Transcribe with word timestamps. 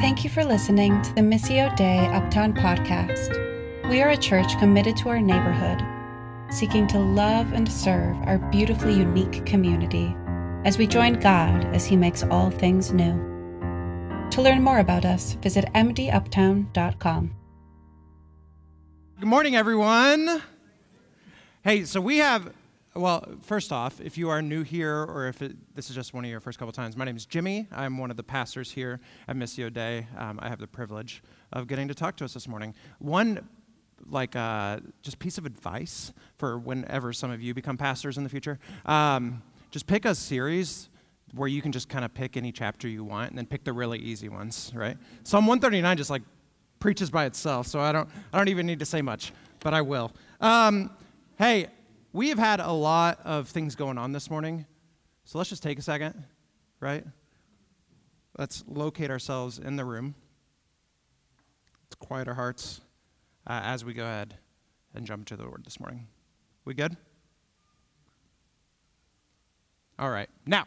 Thank 0.00 0.24
you 0.24 0.30
for 0.30 0.42
listening 0.42 1.02
to 1.02 1.14
the 1.14 1.20
Missio 1.20 1.76
Dei 1.76 2.06
Uptown 2.06 2.54
podcast. 2.54 3.36
We 3.90 4.00
are 4.00 4.08
a 4.08 4.16
church 4.16 4.58
committed 4.58 4.96
to 4.96 5.10
our 5.10 5.20
neighborhood, 5.20 5.82
seeking 6.50 6.86
to 6.86 6.98
love 6.98 7.52
and 7.52 7.70
serve 7.70 8.16
our 8.22 8.38
beautifully 8.50 8.94
unique 8.94 9.44
community 9.44 10.16
as 10.64 10.78
we 10.78 10.86
join 10.86 11.20
God 11.20 11.66
as 11.74 11.84
He 11.84 11.96
makes 11.96 12.22
all 12.22 12.50
things 12.50 12.94
new. 12.94 13.12
To 14.30 14.40
learn 14.40 14.62
more 14.62 14.78
about 14.78 15.04
us, 15.04 15.34
visit 15.34 15.66
mduptown.com. 15.74 17.34
Good 19.18 19.28
morning, 19.28 19.54
everyone. 19.54 20.40
Hey, 21.62 21.84
so 21.84 22.00
we 22.00 22.16
have, 22.16 22.54
well, 23.00 23.24
first 23.42 23.72
off, 23.72 24.00
if 24.00 24.18
you 24.18 24.28
are 24.28 24.42
new 24.42 24.62
here 24.62 25.04
or 25.04 25.26
if 25.26 25.42
it, 25.42 25.56
this 25.74 25.88
is 25.88 25.96
just 25.96 26.12
one 26.12 26.24
of 26.24 26.30
your 26.30 26.40
first 26.40 26.58
couple 26.58 26.72
times, 26.72 26.96
my 26.96 27.04
name 27.04 27.16
is 27.16 27.24
Jimmy. 27.24 27.66
I'm 27.72 27.98
one 27.98 28.10
of 28.10 28.16
the 28.16 28.22
pastors 28.22 28.70
here 28.70 29.00
at 29.26 29.36
Missio 29.36 29.72
Dei. 29.72 30.06
Um, 30.16 30.38
I 30.42 30.48
have 30.48 30.58
the 30.58 30.66
privilege 30.66 31.22
of 31.52 31.66
getting 31.66 31.88
to 31.88 31.94
talk 31.94 32.16
to 32.16 32.24
us 32.24 32.34
this 32.34 32.46
morning. 32.46 32.74
One, 32.98 33.48
like, 34.08 34.36
uh, 34.36 34.80
just 35.02 35.18
piece 35.18 35.38
of 35.38 35.46
advice 35.46 36.12
for 36.36 36.58
whenever 36.58 37.12
some 37.12 37.30
of 37.30 37.40
you 37.40 37.54
become 37.54 37.76
pastors 37.76 38.18
in 38.18 38.24
the 38.24 38.30
future 38.30 38.58
um, 38.86 39.42
just 39.70 39.86
pick 39.86 40.04
a 40.04 40.14
series 40.14 40.88
where 41.34 41.48
you 41.48 41.62
can 41.62 41.72
just 41.72 41.88
kind 41.88 42.04
of 42.04 42.12
pick 42.12 42.36
any 42.36 42.52
chapter 42.52 42.88
you 42.88 43.04
want 43.04 43.30
and 43.30 43.38
then 43.38 43.46
pick 43.46 43.64
the 43.64 43.72
really 43.72 43.98
easy 43.98 44.28
ones, 44.28 44.72
right? 44.74 44.96
Psalm 45.24 45.46
139 45.46 45.96
just 45.96 46.10
like 46.10 46.22
preaches 46.80 47.10
by 47.10 47.24
itself, 47.26 47.66
so 47.66 47.80
I 47.80 47.92
don't, 47.92 48.08
I 48.32 48.38
don't 48.38 48.48
even 48.48 48.66
need 48.66 48.80
to 48.80 48.86
say 48.86 49.00
much, 49.00 49.32
but 49.60 49.72
I 49.72 49.80
will. 49.80 50.12
Um, 50.40 50.90
hey, 51.38 51.68
we 52.12 52.28
have 52.30 52.38
had 52.38 52.60
a 52.60 52.72
lot 52.72 53.20
of 53.24 53.48
things 53.48 53.74
going 53.74 53.98
on 53.98 54.12
this 54.12 54.30
morning, 54.30 54.66
so 55.24 55.38
let's 55.38 55.50
just 55.50 55.62
take 55.62 55.78
a 55.78 55.82
second, 55.82 56.24
right? 56.80 57.04
Let's 58.36 58.64
locate 58.66 59.10
ourselves 59.10 59.58
in 59.58 59.76
the 59.76 59.84
room. 59.84 60.14
Let's 61.84 61.94
quiet 61.96 62.28
our 62.28 62.34
hearts 62.34 62.80
uh, 63.46 63.60
as 63.62 63.84
we 63.84 63.94
go 63.94 64.02
ahead 64.02 64.34
and 64.94 65.06
jump 65.06 65.26
to 65.26 65.36
the 65.36 65.44
word 65.44 65.62
this 65.64 65.78
morning. 65.78 66.06
We 66.64 66.74
good? 66.74 66.96
All 69.98 70.10
right. 70.10 70.28
Now, 70.46 70.66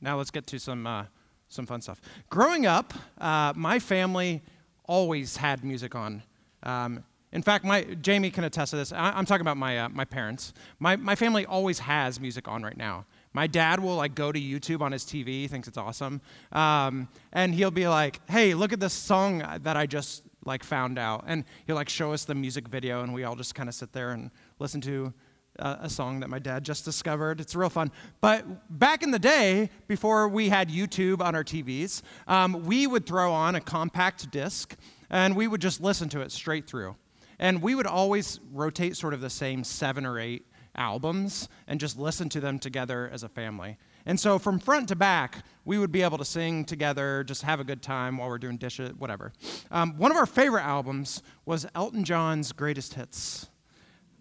now 0.00 0.18
let's 0.18 0.30
get 0.30 0.46
to 0.48 0.58
some 0.58 0.86
uh, 0.86 1.04
some 1.48 1.66
fun 1.66 1.80
stuff. 1.80 2.00
Growing 2.28 2.66
up, 2.66 2.92
uh, 3.18 3.52
my 3.54 3.78
family 3.78 4.42
always 4.86 5.36
had 5.36 5.64
music 5.64 5.94
on. 5.94 6.22
Um, 6.62 7.04
in 7.34 7.42
fact, 7.42 7.64
my 7.64 7.82
Jamie 7.82 8.30
can 8.30 8.44
attest 8.44 8.70
to 8.70 8.76
this. 8.76 8.92
I, 8.92 9.18
am 9.18 9.26
talking 9.26 9.40
about 9.40 9.56
my 9.56 9.80
uh, 9.80 9.88
my 9.88 10.04
parents. 10.04 10.54
My 10.78 10.94
my 10.94 11.16
family 11.16 11.44
always 11.44 11.80
has 11.80 12.20
music 12.20 12.46
on 12.46 12.62
right 12.62 12.76
now. 12.76 13.06
My 13.32 13.48
dad 13.48 13.80
will 13.80 13.96
like 13.96 14.14
go 14.14 14.30
to 14.30 14.40
YouTube 14.40 14.80
on 14.80 14.92
his 14.92 15.04
TV, 15.04 15.26
he 15.26 15.48
thinks 15.48 15.66
it's 15.66 15.76
awesome, 15.76 16.20
um, 16.52 17.08
and 17.32 17.52
he'll 17.52 17.72
be 17.72 17.88
like, 17.88 18.20
"Hey, 18.30 18.54
look 18.54 18.72
at 18.72 18.78
this 18.78 18.92
song 18.92 19.44
that 19.62 19.76
I 19.76 19.86
just 19.86 20.22
like 20.44 20.62
found 20.62 20.96
out," 20.96 21.24
and 21.26 21.44
he'll 21.66 21.74
like 21.74 21.88
show 21.88 22.12
us 22.12 22.24
the 22.24 22.36
music 22.36 22.68
video, 22.68 23.02
and 23.02 23.12
we 23.12 23.24
all 23.24 23.34
just 23.34 23.56
kind 23.56 23.68
of 23.68 23.74
sit 23.74 23.92
there 23.92 24.12
and 24.12 24.30
listen 24.60 24.80
to 24.82 25.12
uh, 25.58 25.78
a 25.80 25.90
song 25.90 26.20
that 26.20 26.30
my 26.30 26.38
dad 26.38 26.64
just 26.64 26.84
discovered. 26.84 27.40
It's 27.40 27.56
real 27.56 27.68
fun. 27.68 27.90
But 28.20 28.44
back 28.78 29.02
in 29.02 29.10
the 29.10 29.18
day, 29.18 29.70
before 29.88 30.28
we 30.28 30.50
had 30.50 30.68
YouTube 30.68 31.20
on 31.20 31.34
our 31.34 31.44
TVs, 31.44 32.02
um, 32.28 32.64
we 32.64 32.86
would 32.86 33.06
throw 33.06 33.32
on 33.32 33.56
a 33.56 33.60
compact 33.60 34.30
disc 34.30 34.76
and 35.10 35.36
we 35.36 35.46
would 35.46 35.60
just 35.60 35.80
listen 35.80 36.08
to 36.10 36.20
it 36.20 36.32
straight 36.32 36.66
through. 36.66 36.96
And 37.44 37.60
we 37.60 37.74
would 37.74 37.86
always 37.86 38.40
rotate 38.54 38.96
sort 38.96 39.12
of 39.12 39.20
the 39.20 39.28
same 39.28 39.64
seven 39.64 40.06
or 40.06 40.18
eight 40.18 40.46
albums 40.74 41.50
and 41.66 41.78
just 41.78 41.98
listen 41.98 42.30
to 42.30 42.40
them 42.40 42.58
together 42.58 43.10
as 43.12 43.22
a 43.22 43.28
family. 43.28 43.76
And 44.06 44.18
so 44.18 44.38
from 44.38 44.58
front 44.58 44.88
to 44.88 44.96
back, 44.96 45.44
we 45.66 45.76
would 45.76 45.92
be 45.92 46.00
able 46.00 46.16
to 46.16 46.24
sing 46.24 46.64
together, 46.64 47.22
just 47.22 47.42
have 47.42 47.60
a 47.60 47.64
good 47.64 47.82
time 47.82 48.16
while 48.16 48.30
we're 48.30 48.38
doing 48.38 48.56
dishes, 48.56 48.94
whatever. 48.94 49.30
Um, 49.70 49.98
one 49.98 50.10
of 50.10 50.16
our 50.16 50.24
favorite 50.24 50.62
albums 50.62 51.22
was 51.44 51.66
Elton 51.74 52.02
John's 52.02 52.50
Greatest 52.50 52.94
Hits. 52.94 53.50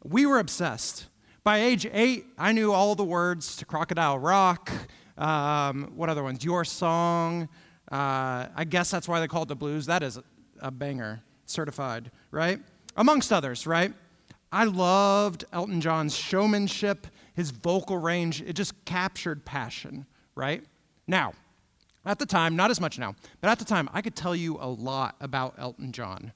We 0.03 0.26
were 0.26 0.40
obsessed. 0.40 1.08
By 1.46 1.62
age 1.62 1.88
eight, 1.94 2.26
I 2.38 2.52
knew 2.52 2.74
all 2.74 2.94
the 2.94 3.06
words 3.06 3.56
to 3.56 3.66
Crocodile 3.66 4.20
Rock. 4.20 4.70
Um, 5.18 5.94
what 5.96 6.09
other 6.09 6.24
ones? 6.24 6.44
Your 6.44 6.66
Song. 6.66 7.47
Uh, 7.90 8.47
I 8.53 8.66
guess 8.68 8.92
that's 8.92 9.08
why 9.08 9.22
they 9.22 9.28
call 9.30 9.44
it 9.44 9.47
the 9.47 9.56
blues. 9.56 9.86
That 9.86 10.03
is 10.03 10.20
a 10.59 10.72
banger, 10.72 11.24
certified, 11.46 12.12
right? 12.30 12.59
Amongst 12.96 13.31
others, 13.31 13.66
right? 13.66 13.94
I 14.52 14.66
loved 14.66 15.46
Elton 15.52 15.81
John's 15.81 16.16
showmanship, 16.16 17.08
his 17.34 17.52
vocal 17.52 17.98
range. 17.98 18.42
It 18.42 18.54
just 18.54 18.86
captured 18.86 19.46
passion, 19.46 20.06
right? 20.36 20.64
Now, 21.08 21.34
at 22.06 22.20
the 22.20 22.26
time, 22.26 22.56
not 22.56 22.70
as 22.70 22.80
much 22.80 23.00
now, 23.00 23.16
but 23.42 23.50
at 23.50 23.59
the 23.59 23.66
time, 23.66 23.90
I 23.94 24.02
could 24.02 24.16
tell 24.16 24.36
you 24.36 24.58
a 24.59 24.68
lot 24.68 25.16
about 25.20 25.56
Elton 25.58 25.92
John. 25.92 26.34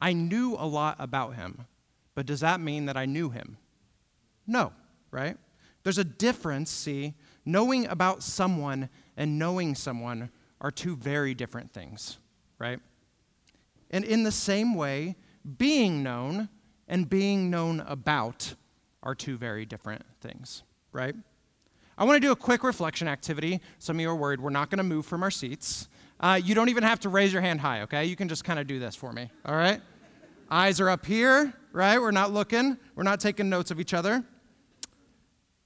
I 0.00 0.12
knew 0.12 0.54
a 0.58 0.66
lot 0.66 0.96
about 0.98 1.34
him, 1.34 1.66
but 2.14 2.26
does 2.26 2.40
that 2.40 2.60
mean 2.60 2.86
that 2.86 2.96
I 2.96 3.06
knew 3.06 3.30
him? 3.30 3.58
No, 4.46 4.72
right? 5.10 5.36
There's 5.82 5.98
a 5.98 6.04
difference, 6.04 6.70
see. 6.70 7.14
Knowing 7.44 7.86
about 7.86 8.22
someone 8.22 8.88
and 9.16 9.38
knowing 9.38 9.74
someone 9.74 10.30
are 10.60 10.70
two 10.70 10.96
very 10.96 11.34
different 11.34 11.72
things, 11.72 12.18
right? 12.58 12.80
And 13.90 14.04
in 14.04 14.22
the 14.22 14.32
same 14.32 14.74
way, 14.74 15.16
being 15.56 16.02
known 16.02 16.48
and 16.88 17.08
being 17.08 17.50
known 17.50 17.80
about 17.80 18.54
are 19.02 19.14
two 19.14 19.36
very 19.36 19.64
different 19.64 20.02
things, 20.20 20.62
right? 20.92 21.14
I 21.96 22.04
want 22.04 22.16
to 22.16 22.20
do 22.20 22.32
a 22.32 22.36
quick 22.36 22.62
reflection 22.62 23.08
activity. 23.08 23.60
Some 23.78 23.96
of 23.96 24.00
you 24.00 24.10
are 24.10 24.16
worried 24.16 24.40
we're 24.40 24.50
not 24.50 24.70
going 24.70 24.78
to 24.78 24.84
move 24.84 25.04
from 25.04 25.22
our 25.22 25.30
seats. 25.30 25.88
Uh, 26.20 26.40
you 26.42 26.54
don't 26.54 26.68
even 26.68 26.82
have 26.82 27.00
to 27.00 27.08
raise 27.08 27.32
your 27.32 27.42
hand 27.42 27.60
high, 27.60 27.82
okay? 27.82 28.04
You 28.04 28.16
can 28.16 28.28
just 28.28 28.44
kind 28.44 28.58
of 28.58 28.66
do 28.66 28.78
this 28.78 28.94
for 28.94 29.12
me, 29.12 29.30
all 29.44 29.54
right? 29.54 29.80
Eyes 30.50 30.80
are 30.80 30.88
up 30.88 31.04
here, 31.04 31.52
right? 31.72 32.00
We're 32.00 32.10
not 32.10 32.32
looking, 32.32 32.78
we're 32.94 33.02
not 33.02 33.20
taking 33.20 33.48
notes 33.48 33.70
of 33.70 33.80
each 33.80 33.94
other. 33.94 34.24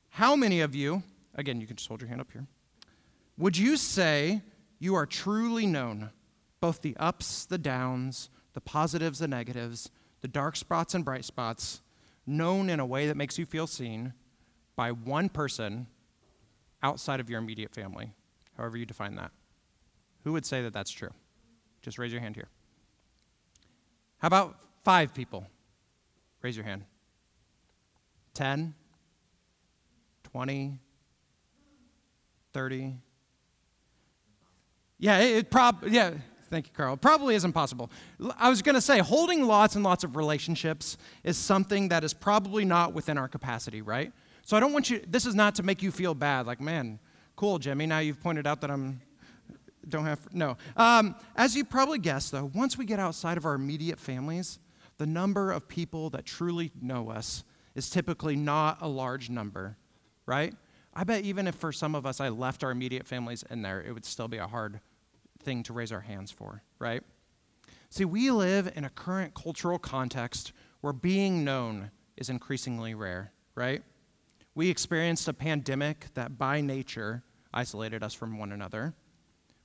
How 0.08 0.36
many 0.36 0.60
of 0.60 0.74
you, 0.74 1.02
again, 1.34 1.60
you 1.60 1.66
can 1.66 1.76
just 1.76 1.88
hold 1.88 2.00
your 2.00 2.08
hand 2.08 2.20
up 2.20 2.30
here, 2.32 2.46
would 3.38 3.56
you 3.56 3.76
say 3.76 4.42
you 4.78 4.94
are 4.94 5.06
truly 5.06 5.66
known, 5.66 6.10
both 6.60 6.82
the 6.82 6.96
ups, 6.98 7.46
the 7.46 7.58
downs, 7.58 8.28
the 8.54 8.60
positives, 8.60 9.18
the 9.18 9.28
negatives, 9.28 9.90
the 10.20 10.28
dark 10.28 10.56
spots 10.56 10.94
and 10.94 11.04
bright 11.04 11.24
spots, 11.24 11.80
known 12.26 12.70
in 12.70 12.80
a 12.80 12.86
way 12.86 13.06
that 13.06 13.16
makes 13.16 13.38
you 13.38 13.46
feel 13.46 13.66
seen 13.66 14.12
by 14.76 14.90
one 14.90 15.28
person 15.28 15.86
outside 16.82 17.20
of 17.20 17.30
your 17.30 17.38
immediate 17.38 17.74
family, 17.74 18.12
however 18.56 18.76
you 18.76 18.86
define 18.86 19.14
that? 19.16 19.30
Who 20.24 20.32
would 20.32 20.46
say 20.46 20.62
that 20.62 20.72
that's 20.72 20.90
true? 20.90 21.10
Just 21.82 21.98
raise 21.98 22.12
your 22.12 22.20
hand 22.20 22.36
here. 22.36 22.48
How 24.18 24.28
about 24.28 24.56
five 24.84 25.12
people? 25.12 25.46
Raise 26.42 26.56
your 26.56 26.64
hand. 26.64 26.84
10, 28.34 28.74
20, 30.24 30.78
30. 32.52 32.96
Yeah, 34.98 35.18
it, 35.18 35.36
it 35.36 35.50
prob 35.50 35.84
yeah, 35.88 36.12
thank 36.52 36.66
you, 36.68 36.72
Carl. 36.76 36.96
Probably 36.96 37.34
isn't 37.34 37.52
possible. 37.52 37.90
I 38.36 38.50
was 38.50 38.62
going 38.62 38.74
to 38.74 38.80
say 38.80 38.98
holding 38.98 39.44
lots 39.44 39.74
and 39.74 39.82
lots 39.82 40.04
of 40.04 40.16
relationships 40.16 40.98
is 41.24 41.36
something 41.36 41.88
that 41.88 42.04
is 42.04 42.12
probably 42.12 42.64
not 42.64 42.92
within 42.92 43.16
our 43.16 43.26
capacity, 43.26 43.82
right? 43.82 44.12
So 44.44 44.56
I 44.56 44.60
don't 44.60 44.72
want 44.72 44.90
you 44.90 45.02
this 45.08 45.24
is 45.26 45.34
not 45.34 45.54
to 45.56 45.62
make 45.62 45.82
you 45.82 45.90
feel 45.90 46.14
bad 46.14 46.46
like, 46.46 46.60
man, 46.60 46.98
cool, 47.36 47.58
Jimmy, 47.58 47.86
now 47.86 48.00
you've 48.00 48.22
pointed 48.22 48.46
out 48.46 48.60
that 48.60 48.70
I'm 48.70 49.00
don't 49.88 50.04
have 50.04 50.32
no. 50.32 50.56
Um, 50.76 51.16
as 51.34 51.56
you 51.56 51.64
probably 51.64 51.98
guessed 51.98 52.30
though, 52.30 52.50
once 52.54 52.78
we 52.78 52.84
get 52.84 53.00
outside 53.00 53.36
of 53.36 53.46
our 53.46 53.54
immediate 53.54 53.98
families, 53.98 54.60
the 54.98 55.06
number 55.06 55.50
of 55.50 55.66
people 55.66 56.10
that 56.10 56.24
truly 56.24 56.70
know 56.80 57.10
us 57.10 57.42
is 57.74 57.88
typically 57.88 58.36
not 58.36 58.78
a 58.80 58.86
large 58.86 59.30
number 59.30 59.76
right? 60.26 60.54
I 60.94 61.04
bet 61.04 61.24
even 61.24 61.46
if 61.46 61.54
for 61.54 61.72
some 61.72 61.94
of 61.94 62.06
us 62.06 62.20
I 62.20 62.28
left 62.28 62.62
our 62.62 62.70
immediate 62.70 63.06
families 63.06 63.44
in 63.50 63.62
there, 63.62 63.82
it 63.82 63.92
would 63.92 64.04
still 64.04 64.28
be 64.28 64.36
a 64.38 64.46
hard 64.46 64.80
thing 65.42 65.62
to 65.64 65.72
raise 65.72 65.92
our 65.92 66.00
hands 66.00 66.30
for, 66.30 66.62
right? 66.78 67.02
See, 67.90 68.04
we 68.04 68.30
live 68.30 68.72
in 68.74 68.84
a 68.84 68.90
current 68.90 69.34
cultural 69.34 69.78
context 69.78 70.52
where 70.80 70.92
being 70.92 71.44
known 71.44 71.90
is 72.16 72.30
increasingly 72.30 72.94
rare, 72.94 73.32
right? 73.54 73.82
We 74.54 74.68
experienced 74.68 75.28
a 75.28 75.32
pandemic 75.32 76.06
that 76.14 76.38
by 76.38 76.60
nature 76.60 77.22
isolated 77.54 78.02
us 78.02 78.14
from 78.14 78.38
one 78.38 78.52
another. 78.52 78.94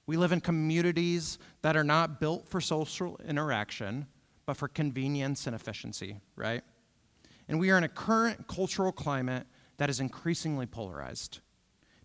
We 0.05 0.17
live 0.17 0.31
in 0.31 0.41
communities 0.41 1.37
that 1.61 1.75
are 1.75 1.83
not 1.83 2.19
built 2.19 2.47
for 2.47 2.61
social 2.61 3.19
interaction, 3.27 4.07
but 4.45 4.55
for 4.57 4.67
convenience 4.67 5.47
and 5.47 5.55
efficiency, 5.55 6.21
right? 6.35 6.63
And 7.47 7.59
we 7.59 7.69
are 7.71 7.77
in 7.77 7.83
a 7.83 7.89
current 7.89 8.47
cultural 8.47 8.91
climate 8.91 9.45
that 9.77 9.89
is 9.89 9.99
increasingly 9.99 10.65
polarized. 10.65 11.39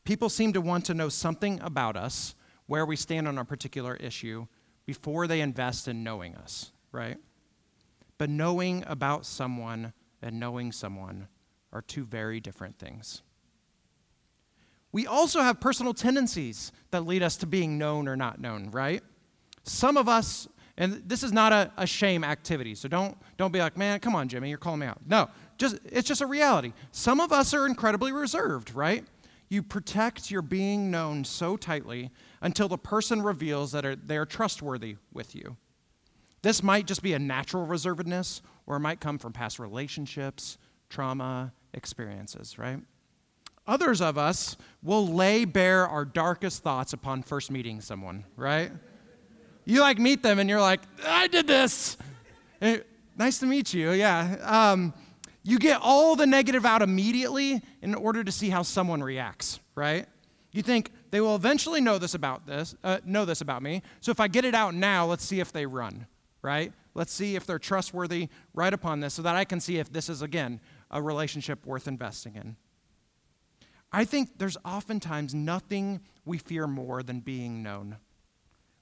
People 0.05 0.29
seem 0.29 0.53
to 0.53 0.61
want 0.61 0.85
to 0.87 0.95
know 0.95 1.09
something 1.09 1.61
about 1.61 1.97
us, 1.97 2.35
where 2.73 2.87
we 2.87 2.97
stand 2.97 3.29
on 3.29 3.37
a 3.37 3.45
particular 3.45 3.97
issue, 3.97 4.47
before 4.87 5.27
they 5.27 5.43
invest 5.43 5.89
in 5.89 6.03
knowing 6.03 6.35
us, 6.37 6.73
right? 6.91 7.19
But 8.17 8.31
knowing 8.31 8.83
about 8.87 9.27
someone 9.27 9.93
and 10.23 10.41
knowing 10.41 10.73
someone 10.73 11.29
are 11.71 11.83
two 11.83 12.07
very 12.07 12.41
different 12.41 12.79
things. 12.79 13.21
We 14.91 15.07
also 15.07 15.43
have 15.43 15.61
personal 15.61 15.93
tendencies 15.93 16.73
that 16.93 17.05
lead 17.05 17.23
us 17.23 17.37
to 17.37 17.47
being 17.47 17.77
known 17.77 18.09
or 18.09 18.17
not 18.17 18.41
known, 18.41 18.71
right? 18.71 19.03
Some 19.65 19.99
of 19.99 20.09
us, 20.09 20.49
and 20.79 21.03
this 21.05 21.23
is 21.23 21.31
not 21.31 21.53
a, 21.53 21.71
a 21.77 21.87
shame 21.87 22.25
activity, 22.25 22.75
so 22.75 22.89
don't, 22.89 23.19
don't 23.37 23.53
be 23.53 23.59
like, 23.59 23.77
man, 23.77 24.01
come 24.01 24.15
on, 24.15 24.29
Jimmy, 24.29 24.49
you're 24.49 24.57
calling 24.57 24.81
me 24.81 24.87
out. 24.87 25.03
No, 25.07 25.29
just, 25.59 25.79
it's 25.85 26.09
just 26.09 26.23
a 26.23 26.27
reality. 26.27 26.73
Some 26.91 27.21
of 27.21 27.33
us 27.33 27.53
are 27.53 27.67
incredibly 27.67 28.13
reserved, 28.13 28.75
right? 28.75 29.05
You 29.51 29.63
protect 29.63 30.31
your 30.31 30.41
being 30.41 30.91
known 30.91 31.27
so 31.27 31.59
tightly 31.59 32.11
until 32.43 32.69
the 32.69 32.77
person 32.77 33.23
reveals 33.23 33.73
that 33.73 34.07
they 34.07 34.19
are 34.19 34.27
trustworthy 34.27 34.97
with 35.13 35.35
you. 35.35 35.57
This 36.43 36.63
might 36.63 36.87
just 36.87 37.03
be 37.03 37.15
a 37.15 37.19
natural 37.19 37.67
reservedness, 37.67 38.43
or 38.67 38.77
it 38.77 38.81
might 38.81 39.01
come 39.01 39.17
from 39.17 39.33
past 39.33 39.61
relationships, 39.61 40.59
trauma, 40.91 41.53
experiences, 41.73 42.59
right? 42.59 42.81
Others 43.67 44.01
of 44.01 44.19
us 44.19 44.57
will 44.83 45.07
lay 45.07 45.45
bare 45.45 45.87
our 45.87 46.05
darkest 46.05 46.65
thoughts 46.65 46.93
upon 46.93 47.23
first 47.23 47.49
meeting 47.51 47.81
someone, 47.81 48.25
right? 48.37 48.73
You 49.65 49.81
like 49.81 50.01
meet 50.01 50.25
them 50.25 50.41
and 50.41 50.51
you're 50.51 50.61
like, 50.61 50.81
I 51.07 51.29
did 51.29 51.47
this. 51.47 51.97
nice 53.17 53.39
to 53.39 53.47
meet 53.47 53.73
you, 53.73 53.93
yeah. 53.93 54.37
Um, 54.43 54.93
you 55.45 55.61
get 55.61 55.81
all 55.81 56.17
the 56.17 56.27
negative 56.27 56.67
out 56.67 56.83
immediately 56.83 57.63
in 57.83 57.95
order 57.95 58.25
to 58.25 58.33
see 58.33 58.51
how 58.51 58.63
someone 58.63 59.01
reacts, 59.01 59.61
right? 59.77 60.07
You 60.51 60.63
think 60.63 60.91
they 61.13 61.21
will 61.21 61.37
eventually 61.37 61.81
know 61.83 61.99
this 61.99 62.15
about 62.15 62.47
this, 62.47 62.75
uh, 62.83 62.99
know 63.05 63.27
this 63.27 63.43
about 63.43 63.63
me. 63.63 63.83
So 64.01 64.11
if 64.11 64.19
I 64.19 64.29
get 64.29 64.47
it 64.47 64.55
out 64.55 64.75
now, 64.75 65.05
let's 65.05 65.25
see 65.25 65.41
if 65.41 65.53
they 65.53 65.67
run, 65.67 66.07
right? 66.41 66.73
Let's 66.95 67.13
see 67.13 67.37
if 67.37 67.45
they're 67.47 67.59
trustworthy 67.59 68.29
right 68.55 68.73
upon 68.73 69.01
this, 69.01 69.15
so 69.15 69.23
that 69.23 69.37
I 69.37 69.45
can 69.45 69.61
see 69.61 69.77
if 69.79 69.93
this 69.93 70.09
is 70.09 70.23
again 70.23 70.59
a 70.91 71.03
relationship 71.03 71.67
worth 71.67 71.87
investing 71.87 72.35
in. 72.35 72.57
I 73.93 74.07
think 74.07 74.39
there's 74.39 74.57
oftentimes 74.65 75.35
nothing 75.35 76.01
we 76.25 76.39
fear 76.39 76.67
more 76.67 77.03
than 77.03 77.21
being 77.21 77.63
known. 77.63 77.99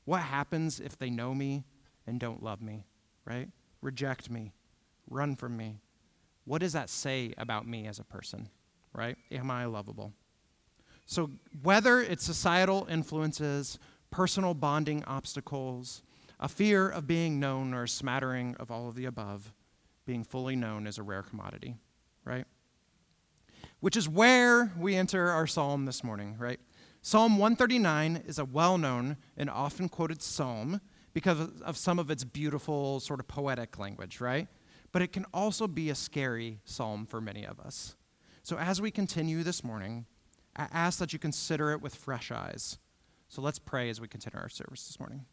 What 0.05 0.23
happens 0.23 0.79
if 0.79 0.97
they 0.97 1.11
know 1.11 1.35
me 1.35 1.65
and 2.07 2.21
don't 2.21 2.45
love 2.45 2.63
me, 2.63 2.87
right? 3.25 3.49
Reject 3.83 4.31
me, 4.31 4.53
run 5.09 5.35
from 5.35 5.57
me. 5.57 5.81
What 6.45 6.61
does 6.61 6.75
that 6.75 6.91
say 6.91 7.35
about 7.37 7.67
me 7.67 7.89
as 7.89 7.99
a 7.99 8.05
person, 8.05 8.51
right? 8.93 9.17
Am 9.33 9.51
I 9.51 9.65
lovable? 9.65 10.13
So, 11.11 11.31
whether 11.63 12.01
it's 12.01 12.25
societal 12.25 12.87
influences, 12.89 13.81
personal 14.11 14.55
bonding 14.55 15.03
obstacles, 15.05 16.03
a 16.39 16.49
fear 16.49 16.89
of 16.89 17.09
being 17.09 17.41
known, 17.41 17.75
or 17.75 17.83
a 17.83 17.89
smattering 17.89 18.55
of 18.61 18.71
all 18.71 18.89
of 18.89 18.95
the 18.95 19.07
above, 19.07 19.53
being 20.07 20.23
fully 20.23 20.55
known 20.55 20.87
is 20.87 20.99
a 20.99 21.03
rare 21.03 21.23
commodity, 21.23 21.75
right? 22.25 22.47
which 23.81 23.97
is 23.97 24.09
where 24.09 24.73
we 24.79 24.95
enter 24.95 25.31
our 25.31 25.47
psalm 25.47 25.85
this 25.85 26.05
morning, 26.05 26.37
right? 26.39 26.61
Psalm 27.03 27.39
139 27.39 28.23
is 28.27 28.39
a 28.39 28.45
well 28.45 28.79
known 28.79 29.17
and 29.37 29.51
often 29.51 29.89
quoted 29.89 30.23
psalm 30.23 30.81
because 31.13 31.41
of 31.63 31.77
some 31.77 31.99
of 31.99 32.11
its 32.11 32.23
beautiful, 32.23 33.01
sort 33.01 33.19
of 33.19 33.27
poetic 33.27 33.79
language, 33.79 34.21
right? 34.21 34.47
But 34.93 35.03
it 35.03 35.13
can 35.13 35.25
also 35.33 35.67
be 35.67 35.91
a 35.91 35.95
scary 35.95 36.61
psalm 36.65 37.07
for 37.07 37.21
many 37.21 37.45
of 37.45 37.59
us. 37.59 37.97
So 38.43 38.59
as 38.59 38.81
we 38.81 38.91
continue 38.91 39.43
this 39.43 39.65
morning, 39.65 40.07
I 40.57 40.69
ask 40.73 40.99
that 40.99 41.13
you 41.13 41.19
consider 41.19 41.73
it 41.73 41.81
with 41.81 41.95
fresh 41.95 42.31
eyes. 42.31 42.79
So 43.29 43.41
let's 43.43 43.59
pray 43.59 43.89
as 43.91 44.01
we 44.01 44.09
continue 44.09 44.41
our 44.41 44.49
service 44.49 44.87
this 44.87 44.99
morning. 44.99 45.25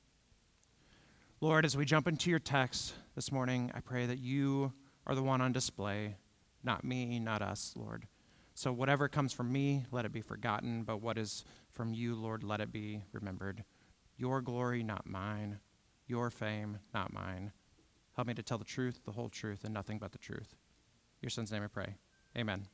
Lord, 1.41 1.65
as 1.65 1.77
we 1.77 1.85
jump 1.85 2.07
into 2.07 2.29
your 2.29 2.39
text 2.39 2.93
this 3.15 3.31
morning, 3.31 3.71
I 3.75 3.79
pray 3.79 4.05
that 4.05 4.19
you 4.19 4.73
are 5.05 5.15
the 5.15 5.23
one 5.23 5.41
on 5.41 5.51
display, 5.51 6.15
not 6.63 6.83
me, 6.83 7.19
not 7.19 7.41
us, 7.41 7.73
Lord. 7.75 8.07
So 8.53 8.71
whatever 8.73 9.07
comes 9.07 9.33
from 9.33 9.51
me, 9.51 9.85
let 9.91 10.05
it 10.05 10.11
be 10.11 10.21
forgotten, 10.21 10.83
but 10.83 11.01
what 11.01 11.17
is 11.17 11.45
from 11.71 11.93
you, 11.93 12.15
Lord, 12.15 12.43
let 12.43 12.59
it 12.59 12.71
be 12.71 13.03
remembered. 13.11 13.63
Your 14.17 14.41
glory, 14.41 14.81
not 14.81 15.05
mine. 15.05 15.59
Your 16.07 16.29
fame, 16.31 16.79
not 16.93 17.13
mine. 17.13 17.51
Help 18.15 18.27
me 18.27 18.33
to 18.33 18.41
tell 18.41 18.57
the 18.57 18.65
truth, 18.65 19.01
the 19.05 19.11
whole 19.11 19.29
truth, 19.29 19.63
and 19.63 19.73
nothing 19.73 19.99
but 19.99 20.11
the 20.11 20.17
truth. 20.17 20.55
Your 21.21 21.29
son's 21.29 21.51
name 21.51 21.63
I 21.63 21.67
pray. 21.67 21.95
Amen. 22.35 22.67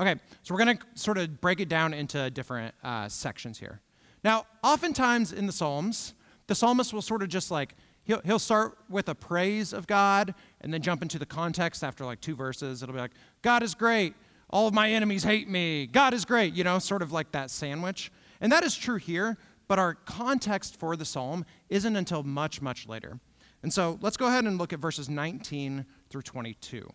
Okay, 0.00 0.16
so 0.42 0.54
we're 0.54 0.64
going 0.64 0.78
to 0.78 0.84
sort 0.94 1.18
of 1.18 1.40
break 1.40 1.60
it 1.60 1.68
down 1.68 1.92
into 1.92 2.30
different 2.30 2.74
uh, 2.82 3.08
sections 3.08 3.58
here. 3.58 3.80
Now, 4.24 4.46
oftentimes 4.64 5.32
in 5.32 5.46
the 5.46 5.52
Psalms, 5.52 6.14
the 6.46 6.54
psalmist 6.54 6.92
will 6.92 7.02
sort 7.02 7.22
of 7.22 7.28
just 7.28 7.50
like, 7.50 7.74
he'll, 8.04 8.20
he'll 8.24 8.38
start 8.38 8.78
with 8.88 9.08
a 9.10 9.14
praise 9.14 9.72
of 9.72 9.86
God 9.86 10.34
and 10.62 10.72
then 10.72 10.80
jump 10.82 11.02
into 11.02 11.18
the 11.18 11.26
context 11.26 11.84
after 11.84 12.04
like 12.04 12.20
two 12.20 12.34
verses. 12.34 12.82
It'll 12.82 12.94
be 12.94 13.00
like, 13.00 13.12
God 13.42 13.62
is 13.62 13.74
great 13.74 14.14
all 14.50 14.66
of 14.66 14.74
my 14.74 14.90
enemies 14.90 15.22
hate 15.22 15.48
me. 15.48 15.86
God 15.86 16.12
is 16.12 16.24
great, 16.24 16.54
you 16.54 16.64
know, 16.64 16.78
sort 16.78 17.02
of 17.02 17.12
like 17.12 17.32
that 17.32 17.50
sandwich. 17.50 18.12
And 18.40 18.50
that 18.52 18.64
is 18.64 18.76
true 18.76 18.96
here, 18.96 19.38
but 19.68 19.78
our 19.78 19.94
context 19.94 20.78
for 20.78 20.96
the 20.96 21.04
psalm 21.04 21.44
isn't 21.68 21.96
until 21.96 22.22
much, 22.22 22.60
much 22.60 22.86
later. 22.86 23.20
And 23.62 23.72
so 23.72 23.98
let's 24.02 24.16
go 24.16 24.26
ahead 24.26 24.44
and 24.44 24.58
look 24.58 24.72
at 24.72 24.80
verses 24.80 25.08
19 25.08 25.86
through 26.08 26.22
22. 26.22 26.88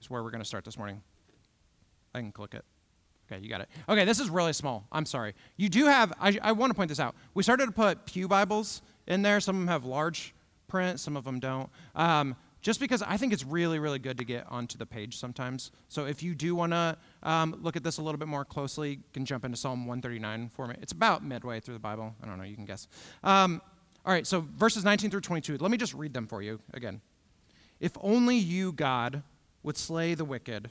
Is 0.00 0.10
where 0.10 0.22
we're 0.22 0.30
going 0.30 0.42
to 0.42 0.48
start 0.48 0.64
this 0.64 0.76
morning. 0.76 1.02
I 2.14 2.20
can 2.20 2.32
click 2.32 2.54
it. 2.54 2.64
Okay, 3.30 3.42
you 3.42 3.48
got 3.48 3.60
it. 3.60 3.68
Okay, 3.88 4.04
this 4.04 4.18
is 4.18 4.28
really 4.28 4.52
small. 4.52 4.86
I'm 4.90 5.06
sorry. 5.06 5.34
You 5.56 5.68
do 5.68 5.86
have, 5.86 6.12
I, 6.20 6.36
I 6.42 6.52
want 6.52 6.70
to 6.70 6.74
point 6.74 6.88
this 6.88 6.98
out. 6.98 7.14
We 7.34 7.42
started 7.42 7.66
to 7.66 7.72
put 7.72 8.04
Pew 8.06 8.26
Bibles 8.26 8.82
in 9.06 9.22
there. 9.22 9.38
Some 9.40 9.56
of 9.56 9.60
them 9.60 9.68
have 9.68 9.84
large 9.84 10.34
print, 10.66 10.98
some 10.98 11.16
of 11.16 11.24
them 11.24 11.38
don't. 11.38 11.68
Um, 11.94 12.34
just 12.60 12.78
because 12.78 13.02
I 13.02 13.16
think 13.16 13.32
it's 13.32 13.44
really, 13.44 13.78
really 13.78 13.98
good 13.98 14.18
to 14.18 14.24
get 14.24 14.46
onto 14.50 14.76
the 14.76 14.84
page 14.84 15.16
sometimes. 15.16 15.70
So 15.88 16.06
if 16.06 16.22
you 16.22 16.34
do 16.34 16.54
want 16.54 16.72
to 16.72 16.96
um, 17.22 17.58
look 17.62 17.76
at 17.76 17.82
this 17.82 17.98
a 17.98 18.02
little 18.02 18.18
bit 18.18 18.28
more 18.28 18.44
closely, 18.44 18.90
you 18.90 18.98
can 19.12 19.24
jump 19.24 19.44
into 19.44 19.56
Psalm 19.56 19.86
139 19.86 20.50
for 20.50 20.66
me. 20.66 20.74
It's 20.82 20.92
about 20.92 21.24
midway 21.24 21.60
through 21.60 21.74
the 21.74 21.80
Bible. 21.80 22.14
I 22.22 22.26
don't 22.26 22.36
know, 22.36 22.44
you 22.44 22.56
can 22.56 22.66
guess. 22.66 22.86
Um, 23.22 23.62
all 24.04 24.12
right, 24.12 24.26
so 24.26 24.46
verses 24.56 24.84
19 24.84 25.10
through 25.10 25.20
22. 25.20 25.58
Let 25.58 25.70
me 25.70 25.76
just 25.76 25.94
read 25.94 26.12
them 26.12 26.26
for 26.26 26.42
you 26.42 26.60
again. 26.74 27.00
If 27.80 27.92
only 28.02 28.36
you, 28.36 28.72
God, 28.72 29.22
would 29.62 29.76
slay 29.76 30.14
the 30.14 30.24
wicked. 30.24 30.70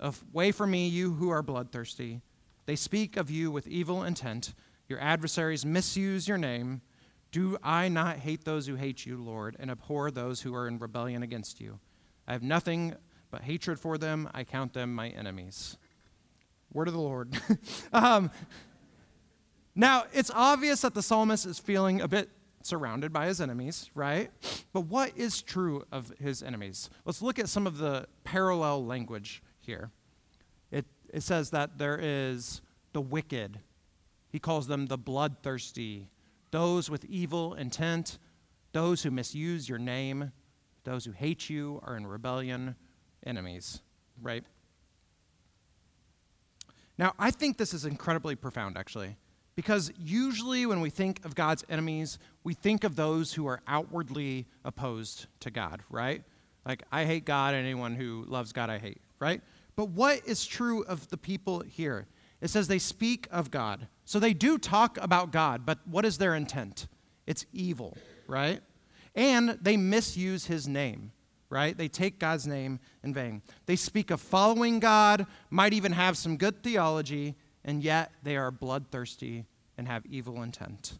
Away 0.00 0.50
from 0.50 0.70
me, 0.70 0.88
you 0.88 1.12
who 1.12 1.28
are 1.28 1.42
bloodthirsty. 1.42 2.22
They 2.64 2.76
speak 2.76 3.16
of 3.16 3.30
you 3.30 3.50
with 3.50 3.68
evil 3.68 4.02
intent. 4.02 4.54
Your 4.88 4.98
adversaries 5.00 5.66
misuse 5.66 6.26
your 6.26 6.38
name. 6.38 6.80
Do 7.32 7.58
I 7.62 7.88
not 7.88 8.18
hate 8.18 8.44
those 8.44 8.66
who 8.66 8.76
hate 8.76 9.04
you, 9.04 9.22
Lord, 9.22 9.56
and 9.60 9.70
abhor 9.70 10.10
those 10.10 10.40
who 10.40 10.54
are 10.54 10.66
in 10.66 10.78
rebellion 10.78 11.22
against 11.22 11.60
you? 11.60 11.78
I 12.26 12.32
have 12.32 12.42
nothing 12.42 12.94
but 13.30 13.42
hatred 13.42 13.78
for 13.78 13.98
them. 13.98 14.28
I 14.32 14.44
count 14.44 14.72
them 14.72 14.94
my 14.94 15.10
enemies. 15.10 15.76
Word 16.72 16.88
of 16.88 16.94
the 16.94 17.00
Lord. 17.00 17.38
um, 17.92 18.30
now, 19.74 20.04
it's 20.12 20.30
obvious 20.34 20.80
that 20.80 20.94
the 20.94 21.02
psalmist 21.02 21.44
is 21.44 21.58
feeling 21.58 22.00
a 22.00 22.08
bit 22.08 22.30
surrounded 22.62 23.12
by 23.12 23.26
his 23.26 23.40
enemies, 23.40 23.90
right? 23.94 24.30
But 24.72 24.82
what 24.82 25.16
is 25.16 25.42
true 25.42 25.84
of 25.92 26.12
his 26.18 26.42
enemies? 26.42 26.90
Let's 27.04 27.22
look 27.22 27.38
at 27.38 27.48
some 27.48 27.66
of 27.66 27.78
the 27.78 28.06
parallel 28.24 28.84
language 28.84 29.42
here. 29.70 29.90
It, 30.72 30.84
it 31.12 31.22
says 31.22 31.50
that 31.50 31.78
there 31.78 31.98
is 32.00 32.60
the 32.92 33.00
wicked, 33.00 33.60
he 34.30 34.38
calls 34.38 34.66
them 34.66 34.86
the 34.86 34.98
bloodthirsty, 34.98 36.08
those 36.50 36.90
with 36.90 37.04
evil 37.04 37.54
intent, 37.54 38.18
those 38.72 39.02
who 39.02 39.10
misuse 39.10 39.68
your 39.68 39.78
name, 39.78 40.32
those 40.84 41.04
who 41.04 41.12
hate 41.12 41.48
you 41.48 41.80
are 41.84 41.96
in 41.96 42.06
rebellion, 42.06 42.74
enemies, 43.24 43.80
right? 44.20 44.44
Now, 46.98 47.14
I 47.18 47.30
think 47.30 47.56
this 47.56 47.72
is 47.72 47.84
incredibly 47.84 48.34
profound, 48.34 48.76
actually, 48.76 49.16
because 49.54 49.92
usually 49.98 50.66
when 50.66 50.80
we 50.80 50.90
think 50.90 51.24
of 51.24 51.34
God's 51.34 51.64
enemies, 51.68 52.18
we 52.44 52.54
think 52.54 52.82
of 52.84 52.96
those 52.96 53.32
who 53.32 53.46
are 53.46 53.60
outwardly 53.68 54.46
opposed 54.64 55.26
to 55.40 55.50
God, 55.50 55.82
right? 55.90 56.22
Like, 56.66 56.82
I 56.92 57.04
hate 57.04 57.24
God, 57.24 57.54
and 57.54 57.64
anyone 57.64 57.94
who 57.94 58.24
loves 58.28 58.52
God, 58.52 58.68
I 58.68 58.78
hate, 58.78 59.00
right? 59.18 59.40
But 59.80 59.92
what 59.92 60.20
is 60.26 60.44
true 60.44 60.84
of 60.84 61.08
the 61.08 61.16
people 61.16 61.60
here? 61.60 62.06
It 62.42 62.48
says 62.48 62.68
they 62.68 62.78
speak 62.78 63.26
of 63.30 63.50
God. 63.50 63.88
So 64.04 64.20
they 64.20 64.34
do 64.34 64.58
talk 64.58 64.98
about 65.00 65.32
God, 65.32 65.64
but 65.64 65.78
what 65.86 66.04
is 66.04 66.18
their 66.18 66.34
intent? 66.34 66.86
It's 67.26 67.46
evil, 67.50 67.96
right? 68.26 68.60
And 69.14 69.56
they 69.62 69.78
misuse 69.78 70.44
his 70.44 70.68
name, 70.68 71.12
right? 71.48 71.78
They 71.78 71.88
take 71.88 72.18
God's 72.18 72.46
name 72.46 72.78
in 73.02 73.14
vain. 73.14 73.40
They 73.64 73.74
speak 73.74 74.10
of 74.10 74.20
following 74.20 74.80
God, 74.80 75.26
might 75.48 75.72
even 75.72 75.92
have 75.92 76.18
some 76.18 76.36
good 76.36 76.62
theology, 76.62 77.34
and 77.64 77.82
yet 77.82 78.12
they 78.22 78.36
are 78.36 78.50
bloodthirsty 78.50 79.46
and 79.78 79.88
have 79.88 80.04
evil 80.04 80.42
intent. 80.42 80.98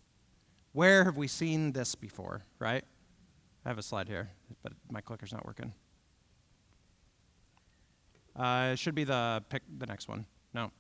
Where 0.73 1.05
have 1.05 1.19
we 1.19 1.29
seen 1.29 1.73
this 1.73 1.95
before, 1.95 2.47
right? 2.59 2.85
I 3.63 3.69
have 3.69 3.77
a 3.77 3.83
slide 3.83 4.09
here, 4.09 4.31
but 4.63 4.73
my 4.91 5.03
clicker's 5.03 5.35
not 5.35 5.45
working. 5.45 5.75
Uh, 8.40 8.70
it 8.73 8.78
should 8.78 8.94
be 8.94 9.04
the 9.04 9.44
pick 9.50 9.62
the 9.78 9.85
next 9.85 10.09
one. 10.09 10.25
No. 10.54 10.70